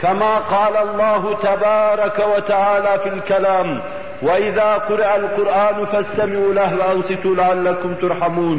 [0.05, 3.69] كما قال الله تبارك وتعالى في الكلام
[4.23, 8.59] وإذا قرأ القرآن فاستمعوا له وأنصتوا لعلكم ترحمون.